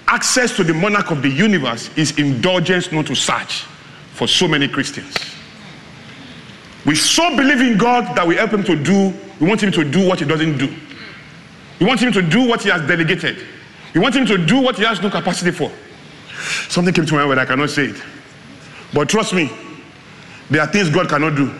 access 0.06 0.54
to 0.56 0.64
the 0.64 0.74
monarch 0.74 1.10
of 1.10 1.22
the 1.22 1.28
universe 1.28 1.90
is 1.96 2.18
indulgence 2.18 2.92
not 2.92 3.06
to 3.06 3.14
search 3.14 3.62
for 4.12 4.28
so 4.28 4.46
many 4.46 4.68
Christians. 4.68 5.14
We 6.86 6.94
so 6.94 7.36
believe 7.36 7.60
in 7.60 7.78
God 7.78 8.16
that 8.16 8.26
we 8.26 8.36
help 8.36 8.52
him 8.52 8.64
to 8.64 8.76
do, 8.76 9.14
we 9.40 9.46
want 9.46 9.62
him 9.62 9.72
to 9.72 9.84
do 9.84 10.06
what 10.06 10.18
he 10.18 10.24
doesn't 10.24 10.58
do. 10.58 10.74
We 11.78 11.86
want 11.86 12.00
him 12.00 12.12
to 12.12 12.22
do 12.22 12.46
what 12.46 12.62
he 12.62 12.68
has 12.68 12.86
delegated. 12.86 13.38
We 13.94 14.00
want 14.00 14.14
him 14.14 14.26
to 14.26 14.38
do 14.38 14.60
what 14.60 14.76
he 14.76 14.84
has 14.84 15.00
no 15.00 15.10
capacity 15.10 15.50
for. 15.50 15.70
Something 16.68 16.94
came 16.94 17.06
to 17.06 17.14
my 17.14 17.26
mind, 17.26 17.40
I 17.40 17.46
cannot 17.46 17.70
say 17.70 17.86
it. 17.86 18.02
But 18.92 19.08
trust 19.08 19.32
me, 19.32 19.50
there 20.50 20.60
are 20.60 20.66
things 20.66 20.90
God 20.90 21.08
cannot 21.08 21.36
do. 21.36 21.54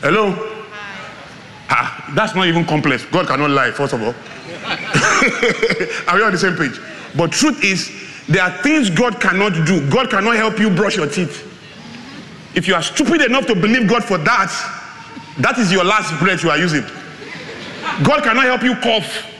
Hello? 0.00 0.53
Ah, 1.70 2.12
that's 2.14 2.34
not 2.34 2.46
even 2.46 2.64
complex. 2.64 3.04
God 3.06 3.26
cannot 3.26 3.50
lie, 3.50 3.70
first 3.70 3.94
of 3.94 4.02
all. 4.02 4.08
are 6.08 6.16
we 6.16 6.22
on 6.22 6.32
the 6.32 6.38
same 6.38 6.56
page? 6.56 6.78
But 7.16 7.32
truth 7.32 7.62
is, 7.64 7.90
there 8.28 8.42
are 8.42 8.62
things 8.62 8.90
God 8.90 9.20
cannot 9.20 9.66
do. 9.66 9.88
God 9.90 10.10
cannot 10.10 10.36
help 10.36 10.58
you 10.58 10.70
brush 10.70 10.96
your 10.96 11.08
teeth. 11.08 11.50
If 12.54 12.68
you 12.68 12.74
are 12.74 12.82
stupid 12.82 13.20
enough 13.22 13.46
to 13.46 13.54
believe 13.54 13.88
God 13.88 14.04
for 14.04 14.18
that, 14.18 14.50
that 15.38 15.58
is 15.58 15.72
your 15.72 15.84
last 15.84 16.18
breath 16.20 16.42
you 16.42 16.50
are 16.50 16.58
using. 16.58 16.84
God 18.02 18.22
cannot 18.22 18.44
help 18.44 18.62
you 18.62 18.74
cough. 18.76 19.30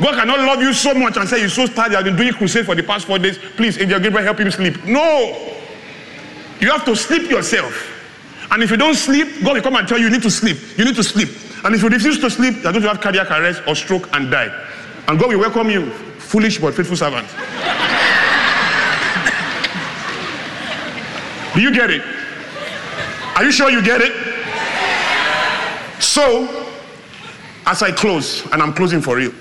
God 0.00 0.14
cannot 0.14 0.38
love 0.40 0.60
you 0.62 0.72
so 0.72 0.94
much 0.94 1.16
and 1.18 1.28
say, 1.28 1.40
You're 1.40 1.50
so 1.50 1.66
tired, 1.66 1.94
I've 1.94 2.04
been 2.04 2.16
doing 2.16 2.32
crusade 2.32 2.64
for 2.64 2.74
the 2.74 2.82
past 2.82 3.06
four 3.06 3.18
days. 3.18 3.38
Please, 3.38 3.78
Angel 3.78 4.00
Gabriel, 4.00 4.24
help 4.24 4.38
him 4.38 4.50
sleep. 4.50 4.82
No. 4.84 5.56
You 6.58 6.70
have 6.70 6.84
to 6.86 6.96
sleep 6.96 7.30
yourself. 7.30 7.99
And 8.50 8.62
if 8.62 8.70
you 8.70 8.76
don't 8.76 8.94
sleep, 8.94 9.44
God 9.44 9.54
will 9.54 9.62
come 9.62 9.76
and 9.76 9.86
tell 9.86 9.98
you, 9.98 10.06
you 10.06 10.10
need 10.10 10.22
to 10.22 10.30
sleep. 10.30 10.56
You 10.76 10.84
need 10.84 10.96
to 10.96 11.04
sleep. 11.04 11.28
And 11.64 11.74
if 11.74 11.82
you 11.82 11.88
refuse 11.88 12.18
to 12.20 12.30
sleep, 12.30 12.54
you're 12.62 12.72
going 12.72 12.82
to 12.82 12.88
have 12.88 13.00
cardiac 13.00 13.30
arrest 13.30 13.62
or 13.66 13.76
stroke 13.76 14.08
and 14.14 14.30
die. 14.30 14.48
And 15.08 15.18
God 15.18 15.28
will 15.28 15.40
welcome 15.40 15.70
you, 15.70 15.90
foolish 16.18 16.58
but 16.58 16.74
faithful 16.74 16.96
servant. 16.96 17.28
Do 21.54 21.60
you 21.60 21.72
get 21.72 21.90
it? 21.90 22.02
Are 23.36 23.44
you 23.44 23.52
sure 23.52 23.70
you 23.70 23.82
get 23.82 24.00
it? 24.00 24.12
So, 26.02 26.66
as 27.66 27.82
I 27.82 27.92
close, 27.92 28.44
and 28.52 28.62
I'm 28.62 28.72
closing 28.72 29.00
for 29.00 29.16
real. 29.16 29.32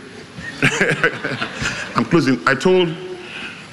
I'm 1.95 2.05
closing. 2.05 2.39
I 2.47 2.53
told 2.53 2.95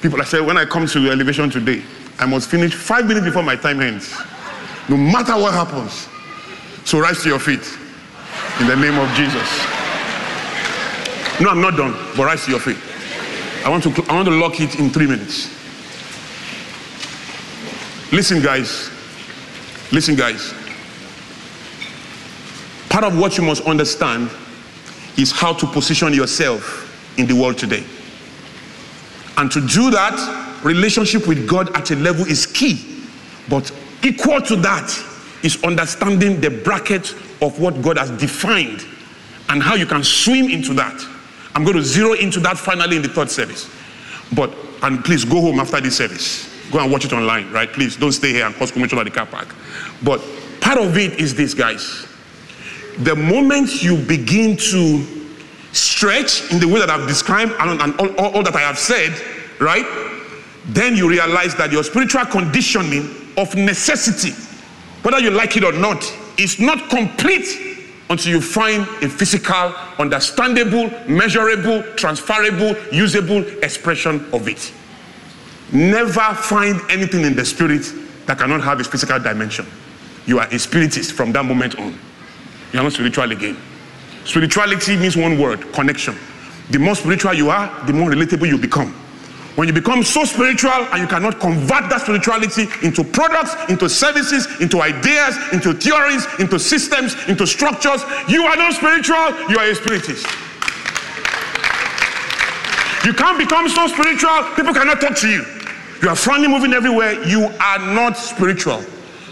people, 0.01 0.21
I 0.21 0.25
said, 0.25 0.41
when 0.41 0.57
I 0.57 0.65
come 0.65 0.87
to 0.87 1.11
elevation 1.11 1.49
today, 1.49 1.83
I 2.19 2.25
must 2.25 2.49
finish 2.49 2.73
five 2.73 3.07
minutes 3.07 3.25
before 3.25 3.43
my 3.43 3.55
time 3.55 3.81
ends. 3.81 4.15
No 4.89 4.97
matter 4.97 5.33
what 5.33 5.53
happens. 5.53 6.07
So 6.85 6.99
rise 6.99 7.21
to 7.23 7.29
your 7.29 7.39
feet 7.39 7.65
in 8.61 8.67
the 8.67 8.75
name 8.75 8.97
of 8.97 9.09
Jesus. 9.15 9.65
No, 11.41 11.49
I'm 11.49 11.61
not 11.61 11.75
done, 11.75 11.93
but 12.15 12.25
rise 12.25 12.45
to 12.45 12.51
your 12.51 12.59
feet. 12.59 12.77
I 13.65 13.69
want 13.69 13.83
to, 13.83 13.89
I 14.09 14.15
want 14.15 14.27
to 14.27 14.33
lock 14.33 14.59
it 14.61 14.79
in 14.79 14.89
three 14.89 15.07
minutes. 15.07 15.49
Listen, 18.11 18.41
guys. 18.41 18.89
Listen, 19.91 20.15
guys. 20.15 20.53
Part 22.89 23.03
of 23.03 23.19
what 23.19 23.37
you 23.37 23.43
must 23.43 23.63
understand 23.65 24.31
is 25.17 25.31
how 25.31 25.53
to 25.53 25.67
position 25.67 26.13
yourself 26.13 26.85
in 27.19 27.27
the 27.27 27.35
world 27.35 27.57
today. 27.57 27.83
And 29.35 29.51
to 29.51 29.59
do 29.59 29.91
that, 29.91 30.61
relationship 30.63 31.27
with 31.27 31.47
God 31.47 31.75
at 31.75 31.91
a 31.91 31.95
level 31.95 32.25
is 32.25 32.45
key. 32.45 33.03
But 33.49 33.71
equal 34.03 34.41
to 34.41 34.55
that 34.57 34.89
is 35.43 35.63
understanding 35.63 36.41
the 36.41 36.49
bracket 36.49 37.13
of 37.41 37.59
what 37.59 37.81
God 37.81 37.97
has 37.97 38.09
defined 38.11 38.85
and 39.49 39.61
how 39.61 39.75
you 39.75 39.85
can 39.85 40.03
swim 40.03 40.49
into 40.49 40.73
that. 40.73 41.05
I'm 41.55 41.63
going 41.63 41.77
to 41.77 41.83
zero 41.83 42.13
into 42.13 42.39
that 42.41 42.57
finally 42.57 42.97
in 42.97 43.01
the 43.01 43.09
third 43.09 43.29
service. 43.29 43.69
But, 44.35 44.53
and 44.83 45.03
please 45.03 45.25
go 45.25 45.41
home 45.41 45.59
after 45.59 45.79
this 45.79 45.97
service. 45.97 46.53
Go 46.71 46.79
and 46.79 46.91
watch 46.91 47.05
it 47.05 47.13
online, 47.13 47.51
right? 47.51 47.71
Please 47.71 47.95
don't 47.95 48.11
stay 48.11 48.33
here 48.33 48.45
and 48.45 48.53
cause 48.55 48.71
commotion 48.71 48.97
at 48.99 49.05
the 49.05 49.11
car 49.11 49.25
park. 49.25 49.55
But 50.03 50.21
part 50.59 50.79
of 50.79 50.97
it 50.97 51.19
is 51.19 51.33
this, 51.33 51.53
guys. 51.53 52.07
The 52.99 53.15
moment 53.15 53.83
you 53.83 53.95
begin 53.95 54.57
to 54.57 55.05
stretch 55.71 56.51
in 56.51 56.59
the 56.59 56.67
way 56.67 56.79
that 56.79 56.89
I've 56.89 57.07
described 57.07 57.53
and, 57.59 57.81
and 57.81 57.99
all, 57.99 58.09
all, 58.17 58.35
all 58.35 58.43
that 58.43 58.55
I 58.55 58.61
have 58.61 58.77
said, 58.77 59.13
right? 59.59 59.85
Then 60.65 60.95
you 60.95 61.09
realize 61.09 61.55
that 61.55 61.71
your 61.71 61.83
spiritual 61.83 62.25
conditioning 62.25 63.26
of 63.37 63.55
necessity, 63.55 64.31
whether 65.03 65.19
you 65.19 65.29
like 65.29 65.55
it 65.55 65.63
or 65.63 65.71
not, 65.71 66.03
is 66.37 66.59
not 66.59 66.89
complete 66.89 67.85
until 68.09 68.31
you 68.31 68.41
find 68.41 68.83
a 69.03 69.09
physical, 69.09 69.73
understandable, 69.99 70.89
measurable, 71.07 71.83
transferable, 71.95 72.75
usable 72.91 73.45
expression 73.63 74.25
of 74.33 74.47
it. 74.47 74.71
Never 75.71 76.33
find 76.35 76.79
anything 76.89 77.23
in 77.23 77.35
the 77.35 77.45
spirit 77.45 77.83
that 78.25 78.37
cannot 78.37 78.61
have 78.61 78.79
a 78.79 78.83
physical 78.83 79.19
dimension. 79.19 79.65
You 80.25 80.39
are 80.39 80.47
a 80.47 80.59
spiritist 80.59 81.13
from 81.13 81.31
that 81.33 81.43
moment 81.43 81.77
on. 81.77 81.97
You 82.73 82.79
are 82.79 82.83
not 82.83 82.93
spiritual 82.93 83.31
again. 83.31 83.57
Spirituality 84.25 84.97
means 84.97 85.15
one 85.15 85.37
word 85.37 85.71
connection. 85.73 86.15
The 86.69 86.79
more 86.79 86.95
spiritual 86.95 87.33
you 87.33 87.49
are, 87.49 87.85
the 87.85 87.93
more 87.93 88.09
relatable 88.09 88.47
you 88.47 88.57
become. 88.57 88.93
When 89.57 89.67
you 89.67 89.73
become 89.73 90.03
so 90.03 90.23
spiritual 90.23 90.69
and 90.69 91.01
you 91.01 91.07
cannot 91.07 91.39
convert 91.39 91.89
that 91.89 92.01
spirituality 92.01 92.67
into 92.85 93.03
products, 93.03 93.55
into 93.71 93.89
services, 93.89 94.45
into 94.61 94.83
ideas, 94.83 95.33
into 95.51 95.73
theories, 95.73 96.27
into 96.37 96.59
systems, 96.59 97.15
into 97.27 97.47
structures, 97.47 98.05
you 98.29 98.45
are 98.45 98.55
not 98.55 98.73
spiritual, 98.73 99.33
you 99.49 99.57
are 99.57 99.65
a 99.65 99.73
spiritist. 99.73 100.27
You 103.03 103.13
can't 103.17 103.39
become 103.39 103.67
so 103.67 103.87
spiritual, 103.87 104.45
people 104.53 104.75
cannot 104.75 105.01
talk 105.01 105.17
to 105.25 105.27
you. 105.27 105.43
You 106.03 106.09
are 106.09 106.15
frowning, 106.15 106.51
moving 106.51 106.73
everywhere, 106.73 107.13
you 107.25 107.49
are 107.59 107.79
not 107.79 108.15
spiritual. 108.15 108.85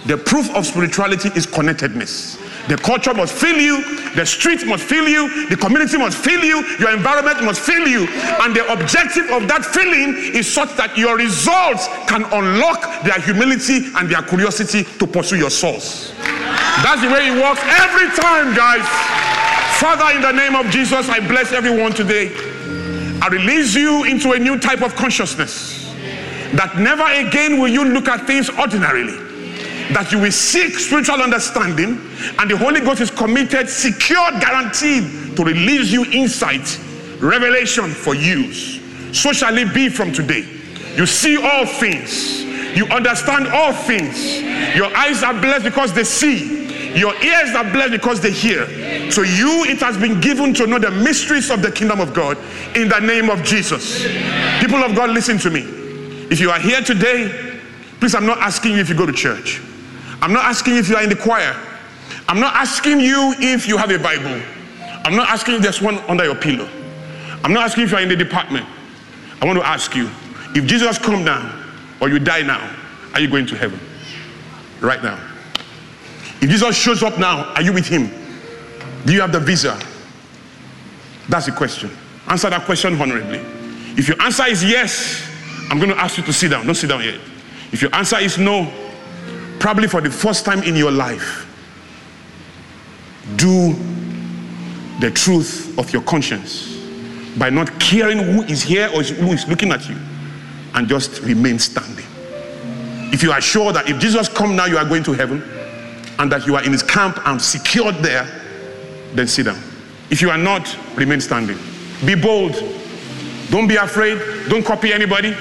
The 0.07 0.17
proof 0.17 0.49
of 0.55 0.65
spirituality 0.65 1.29
is 1.35 1.45
connectedness. 1.45 2.41
The 2.67 2.77
culture 2.77 3.13
must 3.13 3.33
fill 3.33 3.57
you, 3.57 3.83
the 4.15 4.25
streets 4.25 4.65
must 4.65 4.83
fill 4.83 5.07
you, 5.07 5.47
the 5.49 5.55
community 5.55 5.97
must 5.97 6.17
fill 6.17 6.43
you, 6.43 6.65
your 6.79 6.91
environment 6.93 7.43
must 7.43 7.61
fill 7.61 7.87
you. 7.87 8.07
And 8.41 8.55
the 8.55 8.65
objective 8.73 9.29
of 9.29 9.47
that 9.47 9.63
filling 9.63 10.33
is 10.33 10.51
such 10.51 10.75
that 10.77 10.97
your 10.97 11.17
results 11.17 11.87
can 12.07 12.23
unlock 12.33 13.03
their 13.03 13.19
humility 13.21 13.93
and 13.95 14.09
their 14.09 14.23
curiosity 14.23 14.83
to 14.97 15.05
pursue 15.05 15.37
your 15.37 15.51
source. 15.51 16.13
That's 16.81 17.01
the 17.01 17.09
way 17.09 17.29
it 17.29 17.37
works 17.37 17.61
every 17.85 18.09
time, 18.17 18.55
guys. 18.55 18.85
Father, 19.79 20.15
in 20.15 20.21
the 20.21 20.31
name 20.31 20.55
of 20.55 20.71
Jesus, 20.71 21.07
I 21.09 21.19
bless 21.19 21.51
everyone 21.51 21.93
today. 21.93 22.33
I 23.21 23.27
release 23.31 23.75
you 23.75 24.05
into 24.05 24.31
a 24.31 24.39
new 24.39 24.57
type 24.57 24.81
of 24.81 24.95
consciousness 24.95 25.93
that 26.53 26.77
never 26.77 27.03
again 27.03 27.59
will 27.59 27.67
you 27.67 27.85
look 27.85 28.07
at 28.07 28.25
things 28.25 28.49
ordinarily 28.49 29.24
that 29.93 30.11
you 30.11 30.19
will 30.19 30.31
seek 30.31 30.73
spiritual 30.79 31.21
understanding, 31.21 31.99
and 32.39 32.49
the 32.49 32.57
Holy 32.57 32.81
Ghost 32.81 33.01
is 33.01 33.11
committed, 33.11 33.69
secure, 33.69 34.31
guaranteed 34.39 35.35
to 35.35 35.43
release 35.43 35.91
you 35.91 36.05
insight, 36.05 36.79
revelation 37.21 37.89
for 37.89 38.15
use. 38.15 38.81
So 39.17 39.31
shall 39.31 39.57
it 39.57 39.73
be 39.73 39.89
from 39.89 40.11
today. 40.11 40.45
You 40.95 41.05
see 41.05 41.37
all 41.37 41.65
things, 41.65 42.43
you 42.75 42.85
understand 42.87 43.47
all 43.47 43.73
things. 43.73 44.41
Your 44.75 44.95
eyes 44.95 45.23
are 45.23 45.33
blessed 45.33 45.65
because 45.65 45.93
they 45.93 46.03
see. 46.03 46.65
Your 46.97 47.13
ears 47.21 47.53
are 47.53 47.69
blessed 47.71 47.91
because 47.91 48.21
they 48.21 48.31
hear. 48.31 48.65
To 49.11 49.23
you, 49.23 49.65
it 49.65 49.79
has 49.79 49.97
been 49.97 50.21
given 50.21 50.53
to 50.53 50.65
know 50.65 50.79
the 50.79 50.91
mysteries 50.91 51.51
of 51.51 51.61
the 51.61 51.69
kingdom 51.69 51.99
of 51.99 52.13
God 52.13 52.37
in 52.75 52.87
the 52.87 52.99
name 52.99 53.29
of 53.29 53.43
Jesus. 53.43 54.03
People 54.61 54.81
of 54.81 54.95
God, 54.95 55.09
listen 55.09 55.37
to 55.39 55.49
me. 55.49 55.61
If 56.31 56.39
you 56.39 56.49
are 56.51 56.59
here 56.59 56.81
today, 56.81 57.59
please, 57.99 58.15
I'm 58.15 58.25
not 58.25 58.37
asking 58.37 58.73
you 58.73 58.79
if 58.79 58.89
you 58.89 58.95
go 58.95 59.05
to 59.05 59.11
church. 59.11 59.61
I'm 60.25 60.33
not 60.33 60.45
asking 60.45 60.77
if 60.77 60.89
you 60.89 60.95
are 60.95 61.03
in 61.03 61.09
the 61.09 61.15
choir. 61.15 61.55
I'm 62.27 62.39
not 62.39 62.55
asking 62.55 62.99
you 62.99 63.35
if 63.37 63.67
you 63.67 63.77
have 63.77 63.91
a 63.91 63.99
Bible. 63.99 64.41
I'm 65.05 65.15
not 65.15 65.29
asking 65.29 65.53
if 65.53 65.61
there's 65.61 65.83
one 65.83 65.99
under 66.09 66.25
your 66.25 66.33
pillow. 66.33 66.67
I'm 67.43 67.53
not 67.53 67.65
asking 67.65 67.83
if 67.83 67.91
you 67.91 67.97
are 67.97 68.01
in 68.01 68.09
the 68.09 68.15
department. 68.15 68.65
I 69.39 69.45
want 69.45 69.59
to 69.59 69.67
ask 69.67 69.93
you 69.93 70.09
if 70.55 70.65
Jesus 70.65 70.97
come 70.97 71.23
down 71.23 71.63
or 72.01 72.09
you 72.09 72.17
die 72.17 72.41
now, 72.41 72.75
are 73.13 73.19
you 73.19 73.27
going 73.27 73.45
to 73.45 73.55
heaven? 73.55 73.79
Right 74.81 75.03
now. 75.03 75.19
If 76.41 76.49
Jesus 76.49 76.75
shows 76.75 77.03
up 77.03 77.19
now, 77.19 77.53
are 77.53 77.61
you 77.61 77.71
with 77.71 77.87
him? 77.87 78.09
Do 79.05 79.13
you 79.13 79.21
have 79.21 79.31
the 79.31 79.39
visa? 79.39 79.79
That's 81.29 81.45
the 81.45 81.51
question. 81.51 81.91
Answer 82.27 82.49
that 82.49 82.65
question 82.65 82.99
honorably. 82.99 83.41
If 83.95 84.07
your 84.07 84.19
answer 84.23 84.47
is 84.47 84.63
yes, 84.63 85.29
I'm 85.69 85.77
going 85.77 85.91
to 85.91 85.99
ask 85.99 86.17
you 86.17 86.23
to 86.23 86.33
sit 86.33 86.49
down. 86.49 86.65
Don't 86.65 86.73
sit 86.73 86.87
down 86.87 87.03
yet. 87.03 87.19
If 87.71 87.83
your 87.83 87.93
answer 87.93 88.17
is 88.17 88.39
no, 88.39 88.71
probably 89.65 89.87
for 89.87 89.99
the 89.99 90.11
first 90.11 90.45
time 90.45 90.61
in 90.61 90.75
your 90.75 90.91
life, 90.91 91.51
do 93.35 93.73
the 94.99 95.09
truth 95.09 95.75
of 95.79 95.91
your 95.91 96.03
conscience 96.03 96.77
by 97.39 97.49
not 97.49 97.79
caring 97.79 98.19
who 98.19 98.43
is 98.43 98.61
here 98.61 98.87
or 98.93 99.01
who 99.01 99.31
is 99.31 99.47
looking 99.47 99.71
at 99.71 99.89
you 99.89 99.97
and 100.75 100.87
just 100.87 101.19
remain 101.23 101.57
standing. 101.57 102.05
If 103.11 103.23
you 103.23 103.31
are 103.31 103.41
sure 103.41 103.73
that 103.73 103.89
if 103.89 103.97
Jesus 103.97 104.29
come 104.29 104.55
now, 104.55 104.65
you 104.67 104.77
are 104.77 104.85
going 104.85 105.01
to 105.01 105.13
heaven, 105.13 105.41
and 106.19 106.31
that 106.31 106.45
you 106.45 106.55
are 106.55 106.63
in 106.63 106.71
his 106.71 106.83
camp 106.83 107.17
and 107.25 107.41
secured 107.41 107.95
there, 108.03 108.27
then 109.15 109.25
sit 109.25 109.47
down. 109.47 109.59
If 110.11 110.21
you 110.21 110.29
are 110.29 110.37
not, 110.37 110.77
remain 110.95 111.21
standing. 111.21 111.57
Be 112.05 112.13
bold. 112.13 112.53
Don't 113.49 113.67
be 113.67 113.77
afraid. 113.77 114.19
Don't 114.47 114.63
copy 114.63 114.93
anybody. 114.93 115.35